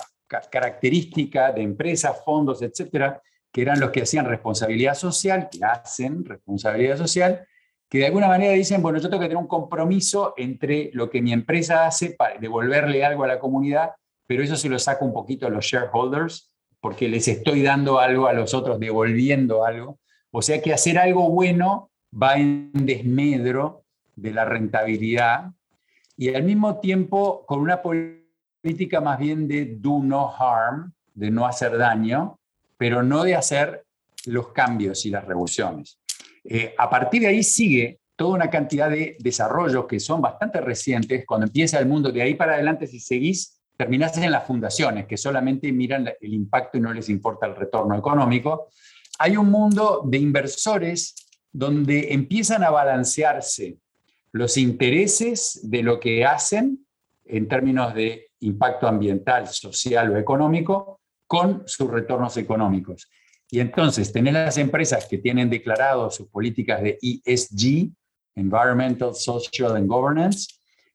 característica 0.50 1.52
de 1.52 1.62
empresas, 1.62 2.20
fondos, 2.24 2.61
etcétera, 2.62 3.22
que 3.52 3.62
eran 3.62 3.78
los 3.78 3.90
que 3.90 4.02
hacían 4.02 4.26
responsabilidad 4.26 4.94
social, 4.94 5.48
que 5.50 5.64
hacen 5.64 6.24
responsabilidad 6.24 6.96
social, 6.96 7.46
que 7.88 7.98
de 7.98 8.06
alguna 8.06 8.26
manera 8.26 8.52
dicen, 8.52 8.82
bueno, 8.82 8.98
yo 8.98 9.09
tengo 9.09 9.20
que 9.20 9.28
tener 9.28 9.40
un 9.40 9.46
compromiso 9.46 10.35
entre 10.37 10.90
lo 10.92 11.09
que 11.09 11.22
mi 11.22 11.32
empresa 11.32 11.87
hace 11.87 12.11
para 12.11 12.38
devolverle 12.38 13.04
algo 13.04 13.24
a 13.24 13.28
la 13.28 13.38
comunidad, 13.38 13.92
pero 14.26 14.42
eso 14.42 14.56
se 14.56 14.68
lo 14.68 14.78
saco 14.78 15.04
un 15.04 15.12
poquito 15.12 15.46
a 15.46 15.50
los 15.50 15.64
shareholders, 15.64 16.52
porque 16.80 17.09
les 17.09 17.28
estoy 17.28 17.62
dando 17.62 18.00
algo 18.00 18.26
a 18.26 18.32
los 18.32 18.52
otros, 18.52 18.80
devolviendo 18.80 19.64
algo. 19.64 20.00
O 20.32 20.42
sea 20.42 20.61
que 20.61 20.72
hacer 20.72 20.98
algo 20.98 21.30
bueno 21.30 21.90
va 22.12 22.37
en 22.37 22.72
desmedro 22.74 23.85
de 24.16 24.32
la 24.32 24.44
rentabilidad 24.44 25.52
y 26.16 26.35
al 26.35 26.42
mismo 26.42 26.81
tiempo 26.81 27.44
con 27.46 27.61
una 27.61 27.83
política 27.83 29.00
más 29.00 29.18
bien 29.18 29.46
de 29.46 29.76
do 29.79 30.00
no 30.02 30.35
harm, 30.35 30.92
de 31.14 31.31
no 31.31 31.46
hacer 31.46 31.76
daño, 31.76 32.38
pero 32.76 33.02
no 33.02 33.24
de 33.24 33.35
hacer 33.35 33.85
los 34.26 34.48
cambios 34.48 35.05
y 35.07 35.11
las 35.11 35.24
revoluciones. 35.24 35.98
Eh, 36.44 36.74
a 36.76 36.88
partir 36.88 37.22
de 37.22 37.29
ahí 37.29 37.42
sigue 37.42 38.00
toda 38.16 38.35
una 38.35 38.50
cantidad 38.50 38.88
de 38.88 39.16
desarrollos 39.20 39.87
que 39.87 40.00
son 40.00 40.20
bastante 40.20 40.61
recientes. 40.61 41.24
Cuando 41.26 41.46
empieza 41.46 41.79
el 41.79 41.87
mundo, 41.87 42.11
de 42.11 42.22
ahí 42.22 42.35
para 42.35 42.55
adelante, 42.55 42.87
si 42.87 42.98
seguís, 42.98 43.61
terminás 43.76 44.16
en 44.16 44.31
las 44.31 44.46
fundaciones, 44.46 45.07
que 45.07 45.18
solamente 45.18 45.70
miran 45.70 46.09
el 46.20 46.33
impacto 46.33 46.79
y 46.79 46.81
no 46.81 46.92
les 46.92 47.09
importa 47.11 47.46
el 47.46 47.55
retorno 47.55 47.96
económico. 47.96 48.68
Hay 49.18 49.37
un 49.37 49.50
mundo 49.50 50.02
de 50.07 50.18
inversores 50.18 51.14
donde 51.52 52.12
empiezan 52.12 52.64
a 52.64 52.70
balancearse 52.70 53.79
los 54.37 54.57
intereses 54.57 55.61
de 55.62 55.83
lo 55.83 55.99
que 55.99 56.25
hacen 56.25 56.87
en 57.25 57.49
términos 57.49 57.94
de 57.94 58.29
impacto 58.40 58.87
ambiental, 58.87 59.49
social 59.49 60.11
o 60.11 60.18
económico 60.18 61.01
con 61.27 61.62
sus 61.66 61.90
retornos 61.90 62.37
económicos. 62.37 63.11
Y 63.51 63.61
entonces, 63.61 64.12
tener 64.12 64.35
las 64.35 64.59
empresas 64.59 65.07
que 65.07 65.18
tienen 65.18 65.49
declarado 65.49 66.11
sus 66.11 66.29
políticas 66.29 66.83
de 66.83 66.99
ESG, 67.01 67.90
Environmental, 68.35 69.14
Social 69.14 69.77
and 69.77 69.88
Governance, 69.88 70.49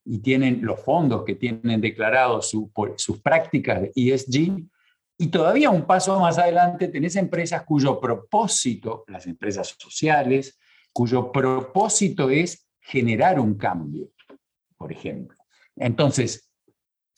y 0.06 0.20
tienen 0.20 0.60
los 0.64 0.80
fondos 0.80 1.24
que 1.26 1.36
tienen 1.36 1.82
declarados 1.82 2.50
sus 2.50 3.20
prácticas 3.22 3.82
de 3.82 3.92
ESG, 3.96 4.64
y 5.18 5.28
todavía 5.28 5.70
un 5.70 5.86
paso 5.86 6.20
más 6.20 6.38
adelante 6.38 6.88
tenés 6.88 7.16
empresas 7.16 7.64
cuyo 7.64 8.00
propósito, 8.00 9.04
las 9.08 9.26
empresas 9.28 9.76
sociales, 9.80 10.60
cuyo 10.94 11.32
propósito 11.32 12.30
es 12.30 12.68
generar 12.82 13.39
un 13.39 13.56
cambio, 13.56 14.12
por 14.78 14.91
ejemplo. 14.91 15.38
Entonces, 15.76 16.52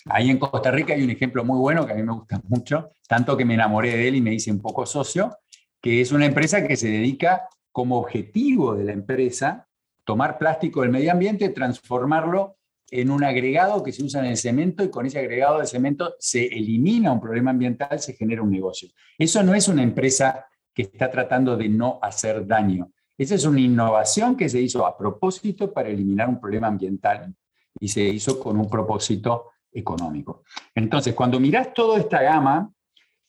Ahí 0.05 0.29
en 0.29 0.37
Costa 0.37 0.69
Rica 0.69 0.93
hay 0.93 1.03
un 1.03 1.11
ejemplo 1.11 1.45
muy 1.45 1.57
bueno 1.57 1.85
que 1.85 1.93
a 1.93 1.95
mí 1.95 2.03
me 2.03 2.13
gusta 2.13 2.41
mucho, 2.47 2.91
tanto 3.07 3.37
que 3.37 3.45
me 3.45 3.53
enamoré 3.53 3.95
de 3.95 4.07
él 4.07 4.15
y 4.15 4.21
me 4.21 4.33
hice 4.33 4.51
un 4.51 4.61
poco 4.61 4.85
socio, 4.85 5.37
que 5.81 6.01
es 6.01 6.11
una 6.11 6.25
empresa 6.25 6.67
que 6.67 6.75
se 6.75 6.89
dedica 6.89 7.47
como 7.71 7.97
objetivo 7.97 8.75
de 8.75 8.83
la 8.83 8.91
empresa 8.91 9.67
tomar 10.03 10.37
plástico 10.37 10.81
del 10.81 10.91
medio 10.91 11.11
ambiente, 11.11 11.49
transformarlo 11.49 12.57
en 12.91 13.09
un 13.09 13.23
agregado 13.23 13.81
que 13.81 13.93
se 13.93 14.03
usa 14.03 14.19
en 14.19 14.27
el 14.27 14.37
cemento 14.37 14.83
y 14.83 14.89
con 14.89 15.05
ese 15.05 15.19
agregado 15.19 15.59
de 15.59 15.65
cemento 15.65 16.15
se 16.19 16.45
elimina 16.45 17.11
un 17.11 17.21
problema 17.21 17.51
ambiental, 17.51 17.99
se 17.99 18.13
genera 18.13 18.41
un 18.41 18.51
negocio. 18.51 18.89
Eso 19.17 19.41
no 19.41 19.53
es 19.53 19.69
una 19.69 19.83
empresa 19.83 20.45
que 20.73 20.83
está 20.83 21.09
tratando 21.09 21.55
de 21.55 21.69
no 21.69 21.99
hacer 22.01 22.45
daño. 22.45 22.91
Esa 23.17 23.35
es 23.35 23.45
una 23.45 23.59
innovación 23.59 24.35
que 24.35 24.49
se 24.49 24.59
hizo 24.59 24.85
a 24.85 24.97
propósito 24.97 25.71
para 25.71 25.89
eliminar 25.89 26.29
un 26.29 26.39
problema 26.39 26.67
ambiental 26.67 27.33
y 27.79 27.87
se 27.87 28.01
hizo 28.01 28.39
con 28.39 28.57
un 28.59 28.69
propósito 28.69 29.51
económico. 29.71 30.43
Entonces, 30.73 31.13
cuando 31.13 31.39
miras 31.39 31.73
toda 31.73 31.99
esta 31.99 32.21
gama, 32.21 32.71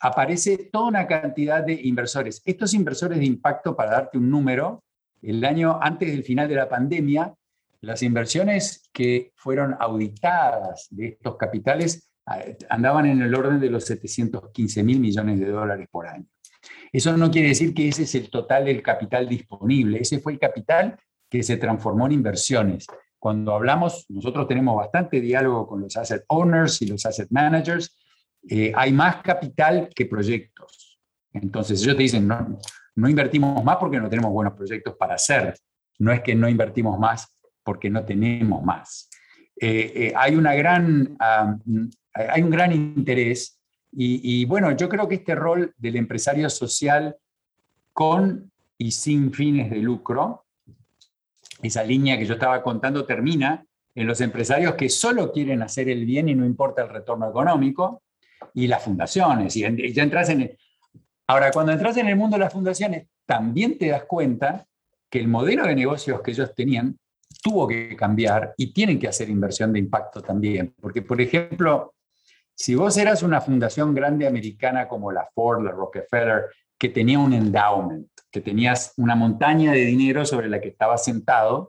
aparece 0.00 0.68
toda 0.72 0.88
una 0.88 1.06
cantidad 1.06 1.62
de 1.62 1.80
inversores. 1.82 2.42
Estos 2.44 2.74
inversores 2.74 3.18
de 3.18 3.24
impacto, 3.24 3.74
para 3.74 3.92
darte 3.92 4.18
un 4.18 4.30
número, 4.30 4.84
el 5.22 5.44
año 5.44 5.78
antes 5.80 6.10
del 6.10 6.24
final 6.24 6.48
de 6.48 6.56
la 6.56 6.68
pandemia, 6.68 7.34
las 7.80 8.02
inversiones 8.02 8.90
que 8.92 9.32
fueron 9.36 9.76
auditadas 9.78 10.88
de 10.90 11.08
estos 11.08 11.36
capitales 11.36 12.10
eh, 12.34 12.56
andaban 12.70 13.06
en 13.06 13.22
el 13.22 13.34
orden 13.34 13.60
de 13.60 13.70
los 13.70 13.84
715 13.84 14.82
mil 14.82 15.00
millones 15.00 15.40
de 15.40 15.50
dólares 15.50 15.88
por 15.90 16.06
año. 16.06 16.26
Eso 16.92 17.16
no 17.16 17.30
quiere 17.30 17.48
decir 17.48 17.74
que 17.74 17.88
ese 17.88 18.04
es 18.04 18.14
el 18.14 18.30
total 18.30 18.66
del 18.66 18.82
capital 18.82 19.28
disponible, 19.28 19.98
ese 20.00 20.20
fue 20.20 20.34
el 20.34 20.38
capital 20.38 20.96
que 21.28 21.42
se 21.42 21.56
transformó 21.56 22.06
en 22.06 22.12
inversiones. 22.12 22.86
Cuando 23.18 23.54
hablamos, 23.54 24.04
nosotros 24.10 24.46
tenemos 24.46 24.76
bastante 24.76 25.20
diálogo 25.20 25.66
con 25.66 25.80
los 25.80 25.96
asset 25.96 26.24
owners 26.28 26.82
y 26.82 26.86
los 26.86 27.06
asset 27.06 27.28
managers. 27.30 27.96
Eh, 28.48 28.70
hay 28.76 28.92
más 28.92 29.22
capital 29.22 29.88
que 29.94 30.06
proyectos. 30.06 31.00
Entonces 31.32 31.82
ellos 31.82 31.96
te 31.96 32.02
dicen, 32.02 32.28
no, 32.28 33.08
invertimos 33.08 33.64
más 33.64 33.78
porque 33.78 33.98
no 33.98 34.08
tenemos 34.08 34.30
buenos 34.30 34.52
proyectos 34.52 34.94
para 34.96 35.14
hacer. 35.14 35.54
No 35.98 36.12
es 36.12 36.20
que 36.20 36.34
no 36.34 36.48
invertimos 36.48 36.98
más 36.98 37.34
porque 37.62 37.88
no 37.88 38.04
tenemos 38.04 38.62
más. 38.62 39.08
Eh, 39.58 39.92
eh, 39.94 40.12
hay, 40.14 40.36
una 40.36 40.54
gran, 40.54 41.16
hay 42.12 42.42
un 42.42 42.50
gran 42.50 42.72
interés 42.72 43.53
y, 43.96 44.44
bueno, 44.46 44.72
yo 44.76 44.88
creo 44.88 45.08
que 45.08 45.16
este 45.16 45.34
rol 45.34 45.72
del 45.76 45.96
empresario 45.96 46.50
social 46.50 47.16
con 47.92 48.50
y 48.76 48.90
sin 48.90 49.32
fines 49.32 49.70
de 49.70 49.78
lucro 49.78 50.46
esa 51.62 51.82
línea 51.84 52.18
que 52.18 52.26
yo 52.26 52.34
estaba 52.34 52.62
contando 52.62 53.06
termina 53.06 53.64
en 53.94 54.06
los 54.06 54.20
empresarios 54.20 54.74
que 54.74 54.88
solo 54.88 55.32
quieren 55.32 55.62
hacer 55.62 55.88
el 55.88 56.04
bien 56.04 56.28
y 56.28 56.34
no 56.34 56.44
importa 56.44 56.82
el 56.82 56.88
retorno 56.88 57.30
económico, 57.30 58.02
y 58.52 58.66
las 58.66 58.82
fundaciones. 58.82 59.56
Y 59.56 59.92
ya 59.92 60.02
entras 60.02 60.28
en 60.30 60.56
Ahora, 61.26 61.50
cuando 61.50 61.72
entras 61.72 61.96
en 61.96 62.06
el 62.08 62.16
mundo 62.16 62.36
de 62.36 62.44
las 62.44 62.52
fundaciones, 62.52 63.06
también 63.24 63.78
te 63.78 63.88
das 63.88 64.04
cuenta 64.04 64.66
que 65.08 65.18
el 65.20 65.28
modelo 65.28 65.64
de 65.64 65.74
negocios 65.74 66.20
que 66.20 66.32
ellos 66.32 66.54
tenían 66.54 66.98
tuvo 67.42 67.66
que 67.66 67.96
cambiar 67.96 68.52
y 68.58 68.72
tienen 68.72 68.98
que 68.98 69.08
hacer 69.08 69.30
inversión 69.30 69.72
de 69.72 69.78
impacto 69.78 70.20
también. 70.20 70.74
Porque, 70.78 71.00
por 71.00 71.20
ejemplo, 71.20 71.93
si 72.54 72.74
vos 72.74 72.96
eras 72.96 73.22
una 73.22 73.40
fundación 73.40 73.94
grande 73.94 74.26
americana 74.26 74.86
como 74.86 75.10
la 75.10 75.28
Ford, 75.34 75.64
la 75.64 75.72
Rockefeller, 75.72 76.46
que 76.78 76.88
tenía 76.88 77.18
un 77.18 77.32
endowment, 77.32 78.08
que 78.30 78.40
tenías 78.40 78.92
una 78.96 79.14
montaña 79.14 79.72
de 79.72 79.84
dinero 79.84 80.24
sobre 80.24 80.48
la 80.48 80.60
que 80.60 80.68
estabas 80.68 81.04
sentado, 81.04 81.68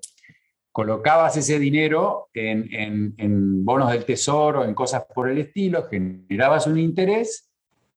colocabas 0.71 1.37
ese 1.37 1.57
dinero 1.57 2.29
en, 2.33 3.15
en, 3.17 3.63
bonos 3.63 3.91
del 3.91 4.03
tesoro, 4.03 4.65
en 4.65 4.73
cosas 4.73 5.05
por 5.13 5.29
el 5.29 5.37
estilo, 5.37 5.87
generabas 5.87 6.67
un 6.67 6.77
interés 6.77 7.49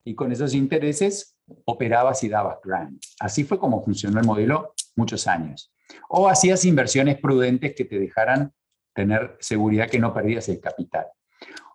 y 0.05 0.15
con 0.15 0.31
esos 0.31 0.55
intereses 0.55 1.37
operabas 1.65 2.23
y 2.23 2.29
dabas 2.29 2.59
grants. 2.63 3.17
Así 3.21 3.45
fue 3.45 3.59
como 3.59 3.83
funcionó 3.83 4.21
el 4.21 4.27
modelo 4.27 4.75
muchos 4.97 5.27
años. 5.27 5.73
O 6.09 6.29
hacías 6.29 6.65
inversiones 6.65 7.19
prudentes 7.19 7.75
que 7.75 7.85
te 7.85 7.99
dejaran 7.99 8.53
tener 8.95 9.37
seguridad 9.41 9.89
que 9.89 9.99
no 9.99 10.15
perdías 10.15 10.49
el 10.49 10.61
capital. 10.61 11.07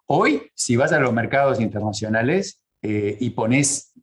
Hoy, 0.08 0.52
si 0.54 0.76
vas 0.76 0.92
a 0.92 1.00
los 1.00 1.14
mercados 1.14 1.60
internacionales 1.60 2.62
eh, 2.82 3.18
y 3.20 3.30
pones 3.32 3.94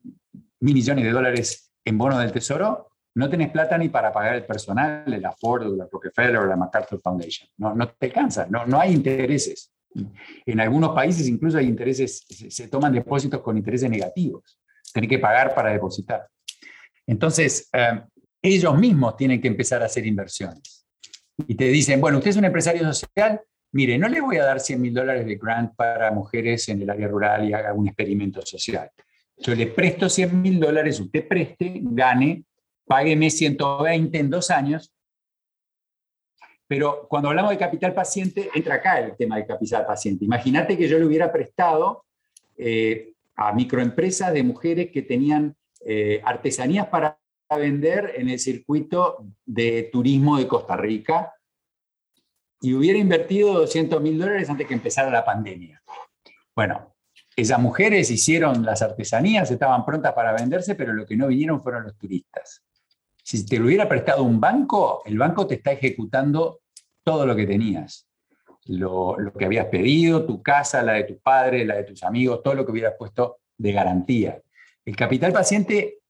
mil 0.60 0.74
millones 0.74 1.04
de 1.04 1.10
dólares 1.10 1.72
en 1.84 1.98
bonos 1.98 2.20
del 2.20 2.32
tesoro, 2.32 2.90
no 3.14 3.28
tenés 3.28 3.50
plata 3.50 3.76
ni 3.76 3.88
para 3.88 4.12
pagar 4.12 4.36
el 4.36 4.46
personal 4.46 5.04
de 5.04 5.18
la 5.18 5.32
Ford 5.32 5.66
la 5.76 5.86
Rockefeller 5.90 6.38
o 6.38 6.46
la 6.46 6.56
MacArthur 6.56 7.00
Foundation. 7.02 7.48
No, 7.58 7.74
no 7.74 7.88
te 7.88 8.06
alcanza, 8.06 8.46
no, 8.48 8.66
no 8.66 8.80
hay 8.80 8.92
intereses. 8.92 9.72
En 10.46 10.60
algunos 10.60 10.94
países 10.94 11.26
incluso 11.26 11.58
hay 11.58 11.66
intereses, 11.66 12.24
se, 12.28 12.68
toman 12.68 12.92
depósitos 12.92 13.40
con 13.40 13.56
intereses 13.56 13.90
negativos. 13.90 14.58
Tenés 14.92 15.10
que 15.10 15.18
pagar 15.18 15.54
para 15.54 15.70
depositar. 15.70 16.28
Entonces, 17.06 17.68
eh, 17.72 18.02
ellos 18.40 18.78
mismos 18.78 19.16
tienen 19.16 19.40
que 19.40 19.48
empezar 19.48 19.82
a 19.82 19.86
hacer 19.86 20.06
inversiones. 20.06 20.86
Y 21.46 21.54
te 21.54 21.64
dicen, 21.64 22.00
bueno, 22.00 22.18
usted 22.18 22.30
es 22.30 22.36
un 22.36 22.44
empresario 22.44 22.84
social, 22.92 23.40
mire, 23.72 23.98
no 23.98 24.08
le 24.08 24.20
voy 24.20 24.36
a 24.36 24.44
dar 24.44 24.60
100 24.60 24.80
mil 24.80 24.94
dólares 24.94 25.26
de 25.26 25.36
grant 25.36 25.74
para 25.74 26.10
mujeres 26.10 26.68
en 26.68 26.82
el 26.82 26.90
área 26.90 27.08
rural 27.08 27.48
y 27.48 27.52
haga 27.52 27.72
un 27.72 27.86
experimento 27.86 28.42
social. 28.42 28.90
Yo 29.38 29.54
le 29.54 29.68
presto 29.68 30.08
100 30.08 30.42
mil 30.42 30.60
dólares, 30.60 31.00
usted 31.00 31.26
preste, 31.26 31.80
gane, 31.82 32.44
págueme 32.84 33.30
120 33.30 34.18
en 34.18 34.30
dos 34.30 34.50
años. 34.50 34.92
Pero 36.66 37.06
cuando 37.08 37.30
hablamos 37.30 37.50
de 37.50 37.58
capital 37.58 37.94
paciente, 37.94 38.50
entra 38.54 38.76
acá 38.76 39.00
el 39.00 39.16
tema 39.16 39.36
de 39.36 39.46
capital 39.46 39.86
paciente. 39.86 40.24
Imagínate 40.24 40.76
que 40.76 40.88
yo 40.88 40.98
le 40.98 41.06
hubiera 41.06 41.32
prestado 41.32 42.04
eh, 42.56 43.12
a 43.34 43.52
microempresas 43.52 44.32
de 44.32 44.42
mujeres 44.42 44.90
que 44.90 45.02
tenían 45.02 45.56
eh, 45.84 46.20
artesanías 46.24 46.86
para 46.88 47.18
vender 47.56 48.12
en 48.16 48.28
el 48.28 48.38
circuito 48.38 49.24
de 49.44 49.88
turismo 49.90 50.38
de 50.38 50.46
Costa 50.46 50.76
Rica 50.76 51.32
y 52.60 52.74
hubiera 52.74 52.98
invertido 52.98 53.54
200 53.54 54.00
mil 54.02 54.18
dólares 54.18 54.50
antes 54.50 54.66
que 54.66 54.74
empezara 54.74 55.10
la 55.10 55.24
pandemia. 55.24 55.82
Bueno, 56.54 56.94
esas 57.34 57.58
mujeres 57.58 58.10
hicieron 58.10 58.64
las 58.64 58.82
artesanías, 58.82 59.50
estaban 59.50 59.84
prontas 59.84 60.12
para 60.12 60.32
venderse, 60.32 60.74
pero 60.74 60.92
lo 60.92 61.06
que 61.06 61.16
no 61.16 61.28
vinieron 61.28 61.62
fueron 61.62 61.84
los 61.84 61.96
turistas. 61.96 62.62
Si 63.22 63.46
te 63.46 63.58
lo 63.58 63.66
hubiera 63.66 63.88
prestado 63.88 64.22
un 64.22 64.40
banco, 64.40 65.02
el 65.04 65.16
banco 65.16 65.46
te 65.46 65.54
está 65.54 65.72
ejecutando 65.72 66.60
todo 67.02 67.24
lo 67.24 67.34
que 67.34 67.46
tenías. 67.46 68.06
Lo, 68.66 69.18
lo, 69.18 69.32
que 69.32 69.46
habías 69.46 69.66
pedido, 69.66 70.26
tu 70.26 70.42
casa, 70.42 70.82
la 70.82 70.92
de 70.92 71.04
tu 71.04 71.18
padre, 71.18 71.64
la 71.64 71.76
de 71.76 71.84
tus 71.84 72.02
amigos, 72.02 72.42
todo 72.42 72.54
lo 72.54 72.64
que 72.64 72.72
hubieras 72.72 72.94
puesto 72.98 73.38
de 73.56 73.72
garantía. 73.72 74.40
El 74.84 74.96
capital 74.96 75.32
paciente 75.32 76.00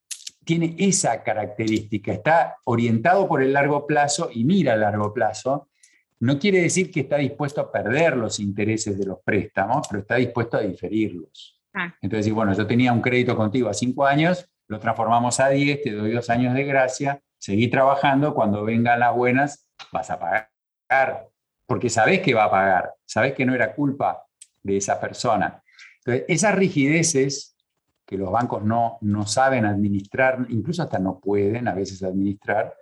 tiene 0.45 0.75
esa 0.79 1.23
característica, 1.23 2.13
está 2.13 2.57
orientado 2.65 3.29
por 3.29 3.43
el 3.43 3.53
largo 3.53 3.87
plazo 3.87 4.31
y 4.33 4.45
mira 4.45 4.73
a 4.73 4.77
largo 4.77 5.13
plazo. 5.13 5.69
No 6.21 6.39
quiere 6.39 6.61
decir 6.61 6.91
que 6.91 7.01
está 7.01 7.17
dispuesto 7.17 7.61
a 7.61 7.73
perder 7.73 8.17
los 8.17 8.39
intereses 8.41 8.99
de 8.99 9.07
los 9.07 9.19
préstamos, 9.25 9.89
pero 9.89 10.03
está 10.03 10.17
dispuesto 10.17 10.59
a 10.59 10.61
diferirlos. 10.61 11.61
Ah. 11.73 11.95
Entonces, 12.03 12.33
bueno, 12.33 12.53
yo 12.53 12.67
tenía 12.67 12.93
un 12.93 13.01
crédito 13.01 13.35
contigo 13.37 13.69
a 13.69 13.75
cinco 13.75 14.07
años, 14.07 14.47
lo 14.69 14.79
transformamos 14.79 15.41
a 15.41 15.49
10, 15.49 15.83
te 15.83 15.93
doy 15.93 16.13
dos 16.13 16.29
años 16.31 16.55
de 16.55 16.65
gracia, 16.65 17.23
seguí 17.39 17.69
trabajando, 17.69 18.35
cuando 18.35 18.65
vengan 18.65 19.01
las 19.01 19.15
buenas 19.15 19.67
vas 19.93 20.11
a 20.11 20.19
pagar, 20.19 21.29
porque 21.67 21.89
sabes 21.89 22.21
que 22.21 22.35
va 22.35 22.45
a 22.45 22.51
pagar, 22.51 22.95
sabes 23.05 23.33
que 23.33 23.47
no 23.47 23.55
era 23.55 23.75
culpa 23.75 24.23
de 24.63 24.77
esa 24.77 25.01
persona. 25.01 25.63
Entonces, 26.05 26.25
esas 26.29 26.55
rigideces 26.55 27.57
que 28.07 28.19
los 28.19 28.31
bancos 28.31 28.65
no, 28.65 28.99
no 29.03 29.27
saben 29.27 29.65
administrar, 29.65 30.45
incluso 30.49 30.83
hasta 30.83 30.99
no 30.99 31.21
pueden 31.21 31.69
a 31.69 31.75
veces 31.75 32.03
administrar, 32.03 32.75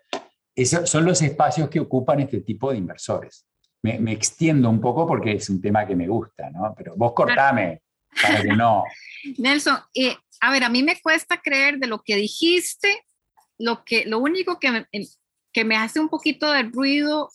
esos 0.63 0.89
son 0.89 1.05
los 1.05 1.23
espacios 1.23 1.69
que 1.69 1.81
ocupan 1.81 2.21
este 2.21 2.41
tipo 2.41 2.71
de 2.71 2.79
inversores. 2.79 3.47
Me, 3.83 3.99
me, 3.99 4.13
extiendo 4.13 4.69
un 4.69 4.81
poco 4.81 5.07
porque 5.07 5.33
es 5.33 5.49
un 5.51 5.61
tema 5.61 5.87
que 5.87 5.95
me 5.95 6.09
gusta, 6.09 6.51
¿no? 6.51 6.75
Pero 6.77 6.95
vos 6.97 7.13
cortame 7.13 7.83
para 8.21 8.43
que 8.43 8.49
no. 8.49 8.83
Nelson, 9.39 9.79
eh, 9.95 10.17
a 10.41 10.51
ver, 10.51 10.65
a 10.65 10.69
mí 10.69 10.83
me 10.83 11.01
cuesta 11.01 11.41
creer 11.41 11.79
de 11.79 11.87
lo 11.87 12.03
que 12.03 12.17
dijiste, 12.17 13.05
lo, 13.59 13.85
que, 13.85 14.05
lo 14.05 14.19
único 14.19 14.59
que 14.59 14.71
me, 14.71 14.87
que 15.53 15.65
me 15.65 15.77
hace 15.77 16.01
un 16.01 16.09
poquito 16.09 16.51
de 16.51 16.65
ruido 16.65 17.31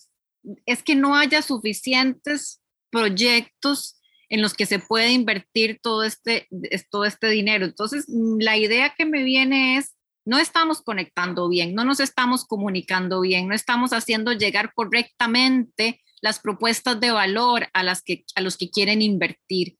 es 0.65 0.83
que 0.83 0.95
no 0.95 1.15
haya 1.15 1.41
suficientes 1.41 2.61
proyectos 2.89 3.99
en 4.29 4.41
los 4.41 4.53
que 4.53 4.65
se 4.65 4.79
puede 4.79 5.11
invertir 5.11 5.79
todo 5.81 6.03
este, 6.03 6.47
todo 6.89 7.05
este 7.05 7.27
dinero. 7.27 7.65
Entonces, 7.65 8.05
la 8.07 8.57
idea 8.57 8.93
que 8.97 9.05
me 9.05 9.23
viene 9.23 9.77
es, 9.77 9.95
no 10.25 10.39
estamos 10.39 10.81
conectando 10.81 11.49
bien, 11.49 11.75
no 11.75 11.83
nos 11.83 11.99
estamos 11.99 12.45
comunicando 12.45 13.21
bien, 13.21 13.47
no 13.47 13.55
estamos 13.55 13.91
haciendo 13.93 14.33
llegar 14.33 14.73
correctamente 14.73 16.01
las 16.21 16.39
propuestas 16.39 16.99
de 16.99 17.11
valor 17.11 17.67
a, 17.73 17.83
las 17.83 18.01
que, 18.01 18.25
a 18.35 18.41
los 18.41 18.57
que 18.57 18.69
quieren 18.69 19.01
invertir. 19.01 19.77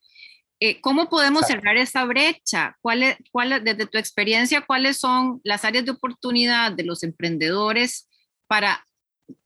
Eh, 0.60 0.82
¿Cómo 0.82 1.10
podemos 1.10 1.48
cerrar 1.48 1.78
esa 1.78 2.06
brecha? 2.06 2.78
¿Cuál 2.82 3.18
cuál, 3.32 3.64
desde 3.64 3.86
tu 3.86 3.98
experiencia, 3.98 4.62
cuáles 4.62 4.98
son 4.98 5.42
las 5.44 5.66
áreas 5.66 5.86
de 5.86 5.92
oportunidad 5.92 6.72
de 6.72 6.84
los 6.84 7.04
emprendedores 7.04 8.10
para 8.48 8.86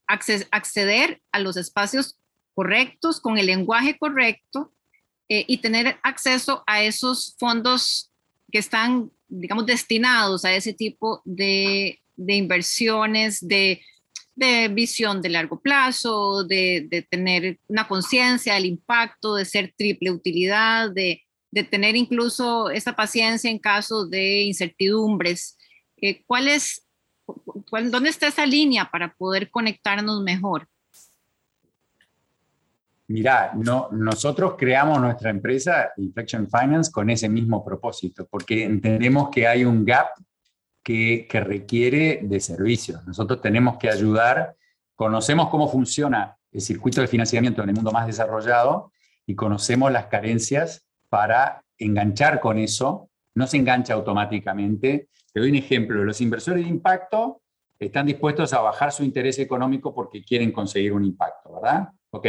acceder 0.06 1.20
a 1.32 1.38
los 1.38 1.56
espacios 1.56 2.18
correctos, 2.54 3.20
con 3.20 3.38
el 3.38 3.46
lenguaje 3.46 3.96
correcto 3.98 4.72
eh, 5.28 5.44
y 5.46 5.58
tener 5.58 5.98
acceso 6.02 6.64
a 6.66 6.82
esos 6.82 7.36
fondos 7.38 8.10
que 8.50 8.58
están, 8.58 9.12
digamos, 9.28 9.66
destinados 9.66 10.44
a 10.44 10.54
ese 10.54 10.72
tipo 10.72 11.22
de, 11.24 12.00
de 12.16 12.34
inversiones, 12.34 13.46
de 13.46 13.80
de 14.38 14.68
visión 14.68 15.20
de 15.20 15.30
largo 15.30 15.58
plazo, 15.60 16.44
de, 16.44 17.06
tener 17.10 17.58
una 17.66 17.88
conciencia 17.88 18.54
del 18.54 18.66
impacto, 18.66 19.34
de 19.34 19.44
ser 19.44 19.74
triple 19.76 20.12
utilidad, 20.12 20.92
de, 20.92 21.24
tener 21.70 21.96
incluso 21.96 22.70
esa 22.70 22.94
paciencia 22.94 23.50
en 23.50 23.58
caso 23.58 24.06
de 24.06 24.42
incertidumbres. 24.42 25.58
Eh, 25.96 26.22
¿cuál 26.24 26.46
es, 26.46 26.86
¿Dónde 27.90 28.10
está 28.10 28.28
esa 28.28 28.46
línea 28.46 28.88
para 28.88 29.12
poder 29.14 29.50
conectarnos 29.50 30.22
mejor? 30.22 30.68
Mira, 33.08 33.52
no, 33.54 33.88
nosotros 33.90 34.54
creamos 34.58 35.00
nuestra 35.00 35.30
empresa 35.30 35.92
Inflection 35.96 36.46
Finance 36.46 36.92
con 36.92 37.08
ese 37.08 37.26
mismo 37.28 37.64
propósito, 37.64 38.28
porque 38.30 38.64
entendemos 38.64 39.30
que 39.30 39.46
hay 39.46 39.64
un 39.64 39.82
gap 39.82 40.08
que, 40.82 41.26
requiere 41.32 42.20
de 42.22 42.38
servicios. 42.38 43.06
Nosotros 43.06 43.40
tenemos 43.40 43.78
que 43.78 43.88
ayudar, 43.88 44.54
conocemos 44.94 45.48
cómo 45.48 45.68
funciona 45.68 46.36
el 46.52 46.60
circuito 46.60 47.00
de 47.00 47.06
financiamiento 47.06 47.62
en 47.62 47.70
el 47.70 47.74
mundo 47.74 47.92
más 47.92 48.06
desarrollado 48.06 48.92
y 49.26 49.34
conocemos 49.34 49.90
las 49.90 50.06
carencias 50.06 50.86
para 51.08 51.62
enganchar 51.78 52.40
con 52.40 52.58
eso. 52.58 53.08
No 53.34 53.46
se 53.46 53.56
engancha 53.56 53.94
automáticamente. 53.94 55.08
Te 55.32 55.40
doy 55.40 55.48
un 55.50 55.56
ejemplo. 55.56 56.04
Los 56.04 56.20
inversores 56.20 56.64
de 56.64 56.70
impacto 56.70 57.40
están 57.78 58.06
dispuestos 58.06 58.52
a 58.52 58.60
bajar 58.60 58.92
su 58.92 59.02
interés 59.02 59.38
económico 59.38 59.94
porque 59.94 60.22
quieren 60.22 60.52
conseguir 60.52 60.92
un 60.92 61.04
impacto, 61.04 61.54
¿verdad? 61.54 61.88
Ok. 62.10 62.26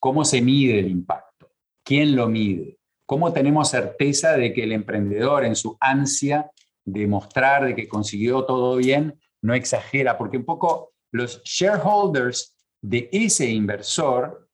¿Cómo 0.00 0.24
se 0.24 0.40
mide 0.40 0.78
el 0.78 0.88
impacto? 0.88 1.52
¿Quién 1.84 2.16
lo 2.16 2.26
mide? 2.26 2.78
¿Cómo 3.06 3.32
tenemos 3.32 3.70
certeza 3.70 4.36
de 4.36 4.52
que 4.52 4.64
el 4.64 4.72
emprendedor 4.72 5.44
en 5.44 5.54
su 5.54 5.76
ansia 5.78 6.50
demostrar 6.84 7.66
de 7.66 7.76
que 7.76 7.88
consiguió 7.88 8.44
todo 8.44 8.76
bien, 8.76 9.20
no 9.42 9.54
exagera, 9.54 10.16
porque 10.16 10.38
un 10.38 10.44
poco 10.44 10.92
los 11.12 11.42
shareholders 11.44 12.56
de 12.80 13.08
ese 13.12 13.50
inversor 13.50 14.48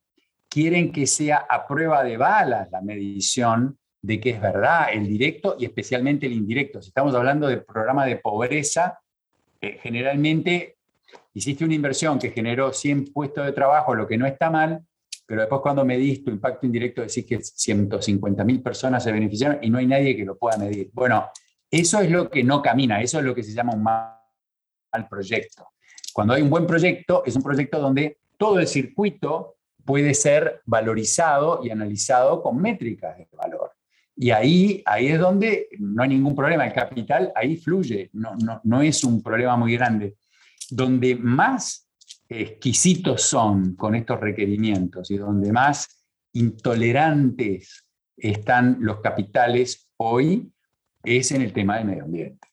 quieren 0.48 0.90
que 0.90 1.06
sea 1.06 1.46
a 1.48 1.66
prueba 1.66 2.02
de 2.02 2.16
balas 2.16 2.70
la 2.70 2.80
medición 2.80 3.78
de 4.02 4.20
que 4.20 4.30
es 4.30 4.40
verdad 4.40 4.88
el 4.92 5.06
directo 5.06 5.56
y 5.58 5.64
especialmente 5.64 6.26
el 6.26 6.32
indirecto. 6.32 6.80
Si 6.80 6.88
estamos 6.88 7.14
hablando 7.14 7.46
de 7.46 7.58
programa 7.58 8.04
de 8.06 8.16
pobreza, 8.16 9.00
eh, 9.60 9.78
generalmente 9.82 10.76
hiciste 11.34 11.64
una 11.64 11.74
inversión 11.74 12.18
que 12.18 12.30
generó 12.30 12.72
100 12.72 13.12
puestos 13.12 13.44
de 13.44 13.52
trabajo, 13.52 13.94
lo 13.94 14.06
que 14.06 14.18
no 14.18 14.26
está 14.26 14.50
mal, 14.50 14.84
pero 15.26 15.42
después 15.42 15.60
cuando 15.60 15.84
medís 15.84 16.22
tu 16.22 16.30
impacto 16.30 16.66
indirecto 16.66 17.02
decís 17.02 17.26
que 17.26 17.40
150 17.42 18.44
mil 18.44 18.62
personas 18.62 19.02
se 19.02 19.10
beneficiaron 19.10 19.58
y 19.60 19.68
no 19.68 19.78
hay 19.78 19.86
nadie 19.86 20.16
que 20.16 20.24
lo 20.24 20.38
pueda 20.38 20.56
medir. 20.56 20.90
Bueno, 20.92 21.30
eso 21.70 22.00
es 22.00 22.10
lo 22.10 22.30
que 22.30 22.44
no 22.44 22.62
camina, 22.62 23.02
eso 23.02 23.18
es 23.18 23.24
lo 23.24 23.34
que 23.34 23.42
se 23.42 23.52
llama 23.52 23.74
un 23.74 23.82
mal 23.82 25.08
proyecto. 25.10 25.68
Cuando 26.12 26.34
hay 26.34 26.42
un 26.42 26.48
buen 26.48 26.66
proyecto, 26.66 27.24
es 27.26 27.34
un 27.34 27.42
proyecto 27.42 27.80
donde 27.80 28.20
todo 28.38 28.60
el 28.60 28.68
circuito 28.68 29.56
puede 29.84 30.14
ser 30.14 30.62
valorizado 30.64 31.60
y 31.62 31.70
analizado 31.70 32.42
con 32.42 32.60
métricas 32.60 33.18
de 33.18 33.28
valor. 33.32 33.72
Y 34.14 34.30
ahí, 34.30 34.82
ahí 34.86 35.08
es 35.08 35.18
donde 35.18 35.68
no 35.78 36.02
hay 36.02 36.08
ningún 36.08 36.34
problema, 36.34 36.66
el 36.66 36.72
capital 36.72 37.32
ahí 37.34 37.56
fluye, 37.56 38.10
no, 38.14 38.34
no, 38.36 38.60
no 38.64 38.80
es 38.80 39.04
un 39.04 39.22
problema 39.22 39.56
muy 39.56 39.74
grande. 39.74 40.16
Donde 40.70 41.14
más 41.16 41.85
exquisitos 42.28 43.22
son 43.22 43.74
con 43.76 43.94
estos 43.94 44.20
requerimientos 44.20 45.10
y 45.10 45.16
donde 45.16 45.52
más 45.52 46.04
intolerantes 46.32 47.84
están 48.16 48.78
los 48.80 49.00
capitales 49.00 49.88
hoy 49.96 50.50
es 51.02 51.32
en 51.32 51.42
el 51.42 51.52
tema 51.52 51.76
del 51.78 51.86
medio 51.86 52.04
ambiente. 52.04 52.48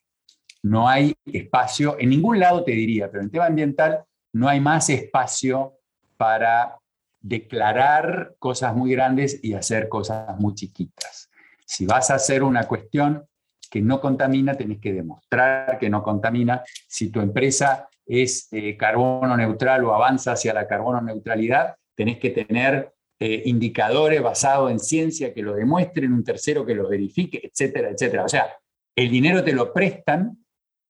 No 0.62 0.88
hay 0.88 1.14
espacio, 1.26 1.98
en 2.00 2.10
ningún 2.10 2.40
lado 2.40 2.64
te 2.64 2.72
diría, 2.72 3.08
pero 3.08 3.20
en 3.20 3.26
el 3.26 3.32
tema 3.32 3.48
ambiental 3.48 4.04
no 4.34 4.48
hay 4.48 4.60
más 4.60 4.90
espacio 4.90 5.80
para 6.18 6.78
declarar 7.20 8.36
cosas 8.40 8.76
muy 8.76 8.92
grandes 8.92 9.40
y 9.44 9.54
hacer 9.54 9.90
cosas 9.90 10.38
muy 10.40 10.54
chiquitas. 10.54 11.30
Si 11.66 11.86
vas 11.86 12.12
a 12.12 12.16
hacer 12.16 12.44
una 12.44 12.68
cuestión 12.68 13.26
que 13.70 13.82
no 13.82 14.00
contamina, 14.00 14.56
tenés 14.56 14.80
que 14.80 14.94
demostrar 14.94 15.80
que 15.80 15.90
no 15.90 16.04
contamina. 16.04 16.64
Si 16.88 17.10
tu 17.10 17.20
empresa 17.22 17.90
es 18.06 18.48
eh, 18.52 18.76
carbono 18.78 19.36
neutral 19.38 19.84
o 19.86 19.94
avanza 19.94 20.34
hacia 20.34 20.54
la 20.54 20.68
carbono 20.68 21.02
neutralidad, 21.02 21.76
tenés 21.96 22.18
que 22.18 22.32
tener 22.32 22.94
eh, 23.20 23.44
indicadores 23.46 24.22
basados 24.22 24.72
en 24.72 24.80
ciencia 24.80 25.34
que 25.34 25.42
lo 25.42 25.54
demuestren, 25.54 26.12
un 26.12 26.24
tercero 26.24 26.66
que 26.66 26.76
lo 26.76 26.90
verifique, 26.90 27.40
etcétera, 27.44 27.90
etcétera. 27.90 28.26
O 28.26 28.30
sea, 28.30 28.54
el 28.96 29.10
dinero 29.10 29.44
te 29.44 29.54
lo 29.54 29.72
prestan 29.72 30.38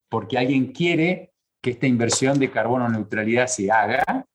porque 0.10 0.38
alguien 0.38 0.72
quiere 0.72 1.34
que 1.62 1.72
esta 1.72 1.88
inversión 1.88 2.40
de 2.40 2.52
carbono 2.52 2.90
neutralidad 2.90 3.48
se 3.48 3.72
haga, 3.72 4.26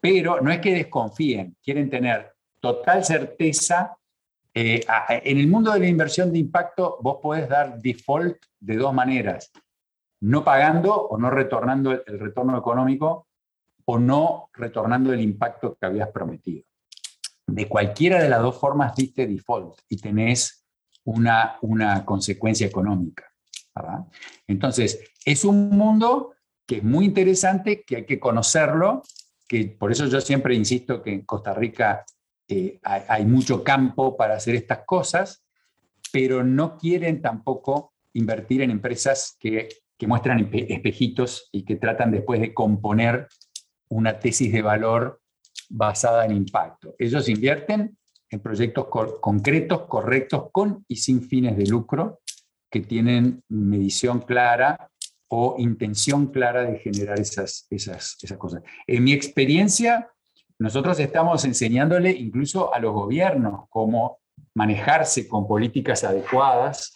pero 0.00 0.40
no 0.40 0.50
es 0.50 0.60
que 0.60 0.74
desconfíen, 0.74 1.56
quieren 1.62 1.88
tener 1.88 2.34
total 2.60 3.04
certeza. 3.04 3.96
Eh, 4.52 4.84
en 5.08 5.38
el 5.38 5.46
mundo 5.46 5.72
de 5.72 5.80
la 5.80 5.88
inversión 5.88 6.32
de 6.32 6.38
impacto, 6.38 6.98
vos 7.00 7.18
podés 7.22 7.48
dar 7.48 7.78
default 7.78 8.36
de 8.58 8.76
dos 8.76 8.92
maneras, 8.92 9.50
no 10.20 10.44
pagando 10.44 10.94
o 10.94 11.18
no 11.18 11.30
retornando 11.30 11.92
el, 11.92 12.18
retorno 12.18 12.56
económico 12.58 13.28
o 13.86 13.98
no 13.98 14.50
retornando 14.52 15.12
el 15.12 15.20
impacto 15.20 15.76
que 15.78 15.86
habías 15.86 16.10
prometido. 16.10 16.64
De 17.46 17.68
cualquiera 17.68 18.22
de 18.22 18.28
las 18.28 18.42
dos 18.42 18.58
formas 18.58 18.94
diste 18.94 19.26
default 19.26 19.80
y 19.88 19.96
tenés 19.96 20.66
una, 21.04 21.58
una 21.62 22.04
consecuencia 22.04 22.66
económica. 22.66 23.24
Entonces, 24.46 25.00
es 25.24 25.44
un 25.44 25.70
mundo 25.70 26.34
que 26.66 26.76
es 26.76 26.84
muy 26.84 27.06
interesante, 27.06 27.82
que 27.82 27.96
hay 27.96 28.06
que 28.06 28.20
conocerlo, 28.20 29.02
que 29.48 29.64
por 29.66 29.90
eso 29.90 30.06
yo 30.06 30.20
siempre 30.20 30.54
insisto 30.54 31.02
que 31.02 31.12
en 31.12 31.22
Costa 31.22 31.54
Rica 31.54 32.04
eh, 32.46 32.78
hay, 32.82 33.24
mucho 33.24 33.64
campo 33.64 34.16
para 34.16 34.34
hacer 34.34 34.54
estas 34.54 34.80
cosas, 34.84 35.44
pero 36.12 36.42
no 36.44 36.76
quieren 36.76 37.22
tampoco 37.22 37.94
invertir 38.12 38.62
en 38.62 38.70
empresas 38.70 39.36
que, 39.38 39.68
que 40.00 40.06
muestran 40.06 40.48
espejitos 40.50 41.50
y 41.52 41.62
que 41.62 41.76
tratan 41.76 42.10
después 42.10 42.40
de 42.40 42.54
componer 42.54 43.28
una 43.90 44.18
tesis 44.18 44.50
de 44.50 44.62
valor 44.62 45.20
basada 45.68 46.24
en 46.24 46.34
impacto. 46.34 46.94
Ellos 46.98 47.28
invierten 47.28 47.98
en 48.30 48.40
proyectos 48.40 48.86
concretos, 49.20 49.82
correctos, 49.82 50.44
con 50.52 50.86
y 50.88 50.96
sin 50.96 51.20
fines 51.20 51.54
de 51.54 51.66
lucro, 51.66 52.20
que 52.70 52.80
tienen 52.80 53.44
medición 53.50 54.20
clara 54.20 54.90
o 55.28 55.56
intención 55.58 56.28
clara 56.28 56.62
de 56.62 56.78
generar 56.78 57.20
esas, 57.20 57.66
esas, 57.68 58.16
esas 58.22 58.38
cosas. 58.38 58.62
En 58.86 59.04
mi 59.04 59.12
experiencia, 59.12 60.08
nosotros 60.58 60.98
estamos 60.98 61.44
enseñándole 61.44 62.10
incluso 62.10 62.72
a 62.72 62.78
los 62.78 62.94
gobiernos 62.94 63.66
cómo 63.68 64.20
manejarse 64.54 65.28
con 65.28 65.46
políticas 65.46 66.04
adecuadas 66.04 66.90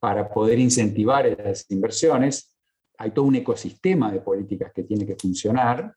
para 0.00 0.28
poder 0.28 0.58
incentivar 0.58 1.26
esas 1.26 1.70
inversiones. 1.70 2.56
Hay 2.98 3.12
todo 3.12 3.26
un 3.26 3.36
ecosistema 3.36 4.10
de 4.10 4.20
políticas 4.20 4.72
que 4.74 4.82
tiene 4.82 5.06
que 5.06 5.16
funcionar, 5.16 5.94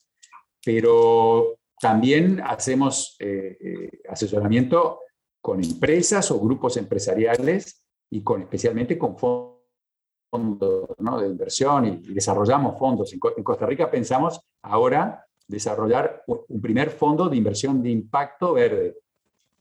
pero 0.63 1.57
también 1.79 2.41
hacemos 2.45 3.15
eh, 3.19 3.57
eh, 3.59 3.89
asesoramiento 4.09 4.99
con 5.41 5.61
empresas 5.63 6.31
o 6.31 6.39
grupos 6.39 6.77
empresariales 6.77 7.83
y 8.09 8.23
con, 8.23 8.41
especialmente 8.41 8.97
con 8.97 9.17
fondos 9.17 10.87
de 11.21 11.27
inversión 11.27 11.85
y, 11.85 12.13
desarrollamos 12.13 12.77
fondos. 12.77 13.11
En, 13.11 13.19
Costa 13.19 13.65
Rica 13.65 13.89
pensamos 13.91 14.39
ahora 14.61 15.25
desarrollar 15.47 16.23
un 16.27 16.61
primer 16.61 16.89
fondo 16.89 17.27
de 17.27 17.35
inversión 17.35 17.83
de 17.83 17.89
impacto 17.89 18.53
verde. 18.53 18.95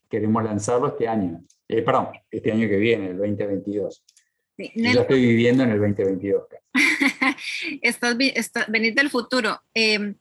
Queremos 0.08 0.44
lanzarlo 0.44 0.88
este 0.88 1.08
año, 1.08 1.42
eh, 1.66 1.82
perdón, 1.82 2.08
este 2.30 2.52
año 2.52 2.68
que 2.68 2.76
viene, 2.76 3.10
el 3.10 3.18
2022. 3.18 4.04
Yo 4.74 5.00
estoy 5.00 5.20
viviendo 5.20 5.62
en 5.64 5.70
el 5.70 5.80
2022. 5.80 6.42
estás, 7.82 8.16
estás, 8.18 8.66
venís 8.68 8.94
del 8.94 9.10
futuro. 9.10 9.60
Eh, 9.74 10.14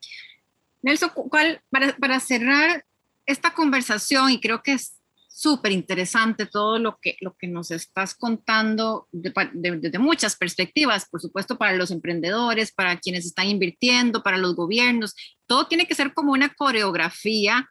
Nelson, 0.82 1.12
¿cuál, 1.30 1.62
para, 1.70 1.96
para 1.98 2.20
cerrar 2.20 2.86
esta 3.26 3.54
conversación, 3.54 4.32
y 4.32 4.40
creo 4.40 4.62
que 4.64 4.74
es 4.74 5.02
súper 5.28 5.72
interesante 5.72 6.46
todo 6.46 6.78
lo 6.78 7.00
que, 7.02 7.18
lo 7.22 7.36
que 7.36 7.48
nos 7.48 7.72
estás 7.72 8.14
contando 8.14 9.08
desde 9.12 9.98
muchas 9.98 10.36
perspectivas, 10.36 11.08
por 11.10 11.22
supuesto 11.22 11.58
para 11.58 11.76
los 11.76 11.90
emprendedores, 11.90 12.72
para 12.72 13.00
quienes 13.00 13.26
están 13.26 13.48
invirtiendo, 13.48 14.22
para 14.22 14.38
los 14.38 14.56
gobiernos. 14.56 15.16
Todo 15.48 15.68
tiene 15.68 15.88
que 15.88 15.96
ser 15.96 16.14
como 16.14 16.34
una 16.34 16.54
coreografía 16.54 17.70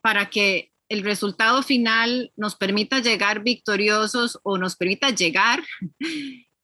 para 0.00 0.30
que 0.30 0.70
el 0.94 1.02
resultado 1.02 1.62
final 1.62 2.32
nos 2.36 2.54
permita 2.54 3.00
llegar 3.00 3.42
victoriosos 3.42 4.38
o 4.44 4.58
nos 4.58 4.76
permita 4.76 5.10
llegar 5.10 5.62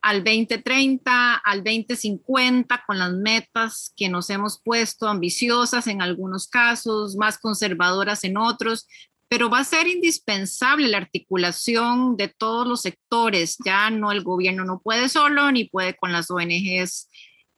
al 0.03 0.25
2030, 0.25 1.35
al 1.35 1.65
2050, 1.65 2.85
con 2.87 2.99
las 2.99 3.13
metas 3.13 3.93
que 3.97 4.09
nos 4.09 4.31
hemos 4.31 4.61
puesto, 4.63 5.09
ambiciosas 5.09 5.89
en 5.89 6.01
algunos 6.01 6.49
casos, 6.49 7.17
más 7.17 7.39
conservadoras 7.39 8.25
en 8.25 8.39
otros, 8.39 8.87
pero 9.29 9.51
va 9.51 9.59
a 9.59 9.65
ser 9.65 9.87
indispensable 9.87 10.89
la 10.89 10.99
articulación 10.99 12.17
de 12.17 12.29
todos 12.29 12.67
los 12.67 12.81
sectores. 12.81 13.57
Ya 13.65 13.91
no 13.91 14.11
el 14.13 14.23
gobierno 14.23 14.65
no 14.65 14.81
puede 14.81 15.09
solo, 15.09 15.53
ni 15.53 15.65
puede 15.65 15.97
con 15.97 16.13
las 16.13 16.31
ONGs 16.31 17.09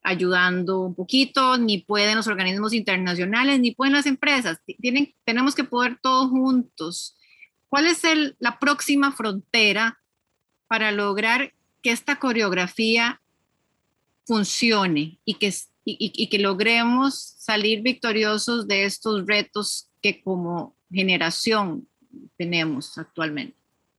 ayudando 0.02 0.80
un 0.80 0.94
poquito, 0.94 1.56
ni 1.58 1.78
pueden 1.78 2.16
los 2.16 2.26
organismos 2.26 2.72
internacionales, 2.72 3.60
ni 3.60 3.72
pueden 3.72 3.94
las 3.94 4.06
empresas. 4.06 4.58
Tienen, 4.80 5.14
tenemos 5.24 5.54
que 5.54 5.64
poder 5.64 5.98
todos 6.02 6.30
juntos. 6.30 7.16
¿Cuál 7.68 7.86
es 7.86 8.04
el, 8.04 8.36
la 8.38 8.58
próxima 8.58 9.12
frontera 9.12 10.00
para 10.66 10.92
lograr 10.92 11.52
que 11.82 11.90
esta 11.90 12.18
coreografía 12.18 13.20
funcione 14.26 15.18
y 15.24 15.34
que, 15.34 15.54
y, 15.84 16.12
y 16.14 16.28
que 16.28 16.38
logremos 16.38 17.18
salir 17.38 17.82
victoriosos 17.82 18.66
de 18.68 18.84
estos 18.84 19.26
retos 19.26 19.90
que 20.00 20.22
como 20.22 20.76
generación 20.90 21.88
tenemos 22.36 22.98
actualmente? 22.98 23.56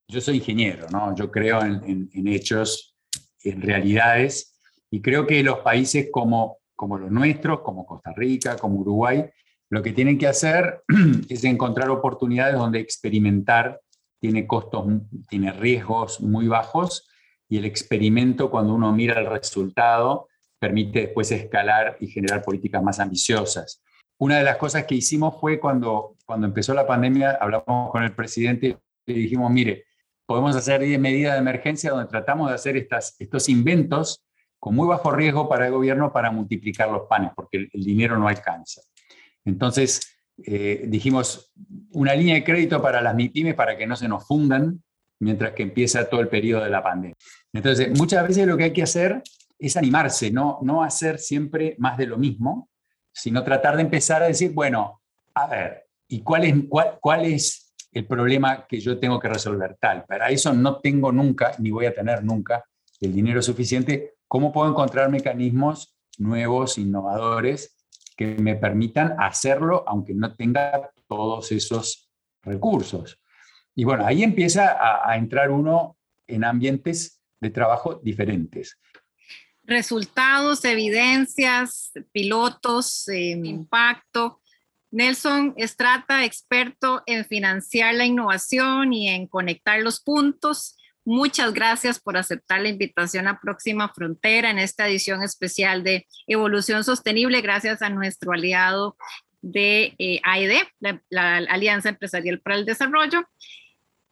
Yo 0.08 0.22
soy 0.22 0.38
ingeniero, 0.38 0.88
¿no? 0.92 1.16
Yo 1.16 1.32
creo 1.32 1.62
en, 1.64 2.28
hechos, 2.28 2.96
en 3.44 3.62
realidades, 3.62 4.53
y 4.94 5.02
creo 5.02 5.26
que 5.26 5.42
los 5.42 5.58
países 5.62 6.10
como, 6.12 6.60
como 6.76 7.00
los 7.00 7.10
nuestros, 7.10 7.62
como 7.62 7.84
Costa 7.84 8.14
Rica, 8.16 8.58
como 8.58 8.80
Uruguay, 8.82 9.26
lo 9.72 9.82
que 9.82 9.92
tienen 9.92 10.20
que 10.20 10.28
hacer 10.28 10.84
es 11.30 11.44
encontrar 11.46 11.90
oportunidades 11.90 12.54
donde 12.54 12.80
experimentar 12.80 13.82
tiene 14.20 14.46
costos, 14.46 14.86
tiene 15.28 15.52
riesgos 15.52 16.22
muy 16.22 16.48
bajos, 16.48 17.10
y 17.50 17.58
el 17.58 17.66
experimento, 17.66 18.52
cuando 18.52 18.76
uno 18.76 18.94
mira 18.94 19.20
el 19.20 19.26
resultado, 19.26 20.28
permite 20.60 21.00
después 21.00 21.32
escalar 21.32 21.98
y 22.00 22.06
generar 22.06 22.44
políticas 22.44 22.84
más 22.84 23.00
ambiciosas. 23.00 23.82
Una 24.20 24.38
de 24.38 24.44
las 24.44 24.58
cosas 24.58 24.86
que 24.86 24.94
hicimos 24.94 25.42
fue 25.42 25.60
cuando, 25.60 26.18
cuando 26.24 26.46
empezó 26.46 26.76
la 26.76 26.86
pandemia, 26.86 27.32
hablamos 27.42 27.90
con 27.90 28.04
el 28.04 28.14
presidente 28.14 28.78
y 29.08 29.14
dijimos, 29.14 29.52
mire, 29.52 29.86
podemos 30.28 30.56
hacer 30.56 30.82
10 30.82 31.00
medidas 31.00 31.34
de 31.34 31.40
emergencia 31.40 31.90
donde 31.90 32.12
tratamos 32.12 32.50
de 32.50 32.54
hacer 32.54 32.78
estas, 32.78 33.16
estos 33.18 33.50
inventos 33.50 34.24
con 34.64 34.76
muy 34.76 34.88
bajo 34.88 35.12
riesgo 35.12 35.50
para 35.50 35.66
el 35.66 35.74
gobierno 35.74 36.14
para 36.14 36.32
multiplicar 36.32 36.90
los 36.90 37.06
panes, 37.06 37.32
porque 37.36 37.68
el, 37.74 37.84
dinero 37.84 38.18
no 38.18 38.30
alcanza. 38.30 38.80
Entonces, 39.44 40.00
eh, 40.42 40.86
dijimos 40.88 41.52
una 41.92 42.16
línea 42.16 42.36
de 42.36 42.46
crédito 42.46 42.82
para 42.82 43.02
las 43.02 43.14
MIPIMES 43.14 43.56
para 43.56 43.76
que 43.76 43.86
no 43.86 43.98
se 43.98 44.08
nos 44.08 44.26
fundan 44.26 44.82
mientras 45.20 45.52
que 45.52 45.64
empieza 45.64 46.08
todo 46.08 46.22
el 46.22 46.30
periodo 46.30 46.64
de 46.64 46.70
la 46.70 46.82
pandemia. 46.82 47.18
Entonces, 47.52 47.90
muchas 48.00 48.26
veces 48.26 48.48
lo 48.48 48.56
que 48.56 48.64
hay 48.64 48.72
que 48.72 48.84
hacer 48.84 49.22
es 49.60 49.76
animarse, 49.76 50.32
no, 50.32 50.60
no 50.62 50.82
hacer 50.82 51.20
siempre 51.20 51.76
más 51.78 51.98
de 51.98 52.08
lo 52.08 52.18
mismo, 52.18 52.70
sino 53.12 53.44
tratar 53.44 53.76
de 53.76 53.82
empezar 53.82 54.24
a 54.24 54.28
decir, 54.28 54.54
bueno, 54.54 55.02
a 55.34 55.46
ver, 55.48 55.88
¿y 56.08 56.22
cuál 56.22 56.46
es, 56.46 56.56
cuál, 57.02 57.26
es 57.26 57.76
el 57.92 58.08
problema 58.08 58.66
que 58.66 58.80
yo 58.80 58.98
tengo 58.98 59.20
que 59.20 59.28
resolver? 59.28 59.76
Tal, 59.78 60.06
para 60.06 60.30
eso 60.30 60.54
no 60.54 60.78
tengo 60.78 61.12
nunca, 61.12 61.52
ni 61.60 61.70
voy 61.70 61.86
a 61.86 61.94
tener 61.94 62.24
nunca 62.24 62.64
el 63.02 63.14
dinero 63.14 63.42
suficiente. 63.42 64.13
¿Cómo 64.34 64.52
puedo 64.52 64.68
encontrar 64.68 65.12
mecanismos 65.12 65.96
nuevos, 66.18 66.80
innovadores, 66.80 67.78
que 68.18 68.34
me 68.34 68.56
permitan 68.56 69.16
hacerlo 69.20 69.84
aunque 69.86 70.16
no 70.16 70.36
tenga 70.36 70.92
todos 71.08 71.52
esos 71.52 72.10
recursos? 72.42 73.22
Y 73.76 73.84
bueno, 73.84 74.08
ahí 74.08 74.24
empieza 74.24 74.76
a, 75.08 75.16
entrar 75.18 75.52
uno 75.52 76.00
en 76.26 76.46
ambientes 76.46 77.22
de 77.40 77.52
trabajo 77.52 78.02
diferentes. 78.04 78.80
Resultados, 79.62 80.66
evidencias, 80.66 81.92
pilotos, 82.12 83.08
em, 83.10 83.46
impacto. 83.46 84.42
Nelson 84.90 85.54
Estrata, 85.58 86.26
experto 86.26 87.04
en 87.06 87.24
financiar 87.26 87.94
la 87.94 88.08
innovación 88.08 88.94
y 88.94 89.10
en 89.10 89.28
conectar 89.28 89.80
los 89.82 90.00
puntos. 90.00 90.76
Muchas 91.06 91.54
gracias 91.54 92.00
por 92.00 92.16
aceptar 92.16 92.62
la 92.62 92.70
invitación 92.70 93.28
a 93.28 93.42
Próxima 93.42 93.92
Frontera 93.94 94.50
en 94.50 94.58
esta 94.58 94.88
edición 94.88 95.22
especial 95.22 95.84
de 95.84 96.08
Evolución 96.28 96.86
Sostenible, 96.86 97.42
gracias 97.42 97.82
a 97.82 97.90
nuestro 97.90 98.32
aliado 98.32 98.96
de 99.42 99.96
eh, 100.00 100.22
AED, 100.24 100.64
la, 101.10 101.38
Alianza 101.38 101.90
Empresarial 101.90 102.40
para 102.40 102.56
el 102.56 102.66
Desarrollo. 102.66 103.28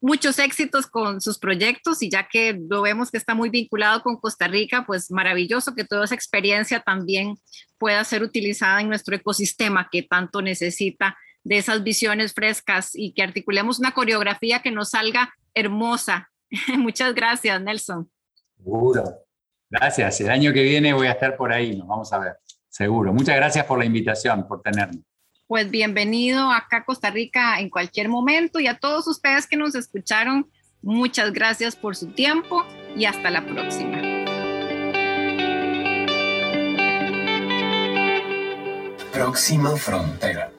Muchos 0.01 0.37
éxitos 0.37 0.85
con 0.87 1.21
sus 1.21 1.39
proyectos 1.39 2.01
y 2.01 2.09
ya 2.09 2.27
que 2.27 2.59
lo 2.69 2.81
vemos 2.81 3.09
que 3.09 3.17
está 3.17 3.35
muy 3.35 3.49
vinculado 3.49 4.03
con 4.03 4.19
Costa 4.19 4.49
Rica, 4.49 4.83
pues 4.85 5.11
maravilloso 5.11 5.73
que 5.75 5.85
toda 5.85 6.03
esa 6.03 6.15
experiencia 6.15 6.81
también 6.81 7.37
pueda 7.77 8.03
ser 8.03 8.21
utilizada 8.21 8.81
en 8.81 8.89
nuestro 8.89 9.15
ecosistema 9.15 9.87
que 9.89 10.03
tanto 10.03 10.41
necesita 10.41 11.17
de 11.45 11.57
esas 11.57 11.83
visiones 11.83 12.33
frescas 12.33 12.91
y 12.93 13.13
que 13.13 13.23
articulemos 13.23 13.79
una 13.79 13.93
coreografía 13.93 14.61
que 14.61 14.71
nos 14.71 14.89
salga 14.89 15.33
hermosa 15.53 16.30
Muchas 16.77 17.13
gracias, 17.15 17.61
Nelson. 17.61 18.09
Seguro. 18.57 19.03
Gracias. 19.69 20.21
El 20.21 20.29
año 20.29 20.53
que 20.53 20.63
viene 20.63 20.93
voy 20.93 21.07
a 21.07 21.11
estar 21.11 21.35
por 21.37 21.51
ahí, 21.51 21.75
nos 21.75 21.87
vamos 21.87 22.11
a 22.11 22.19
ver. 22.19 22.37
Seguro. 22.67 23.13
Muchas 23.13 23.35
gracias 23.35 23.65
por 23.65 23.79
la 23.79 23.85
invitación, 23.85 24.47
por 24.47 24.61
tenerme. 24.61 25.01
Pues 25.47 25.69
bienvenido 25.69 26.49
acá 26.51 26.77
a 26.77 26.85
Costa 26.85 27.09
Rica 27.09 27.59
en 27.59 27.69
cualquier 27.69 28.07
momento 28.07 28.59
y 28.59 28.67
a 28.67 28.77
todos 28.77 29.07
ustedes 29.07 29.47
que 29.47 29.57
nos 29.57 29.75
escucharon, 29.75 30.49
muchas 30.81 31.33
gracias 31.33 31.75
por 31.75 31.97
su 31.97 32.07
tiempo 32.07 32.63
y 32.95 33.03
hasta 33.03 33.29
la 33.29 33.45
próxima. 33.45 34.01
Próxima 39.11 39.75
frontera. 39.75 40.51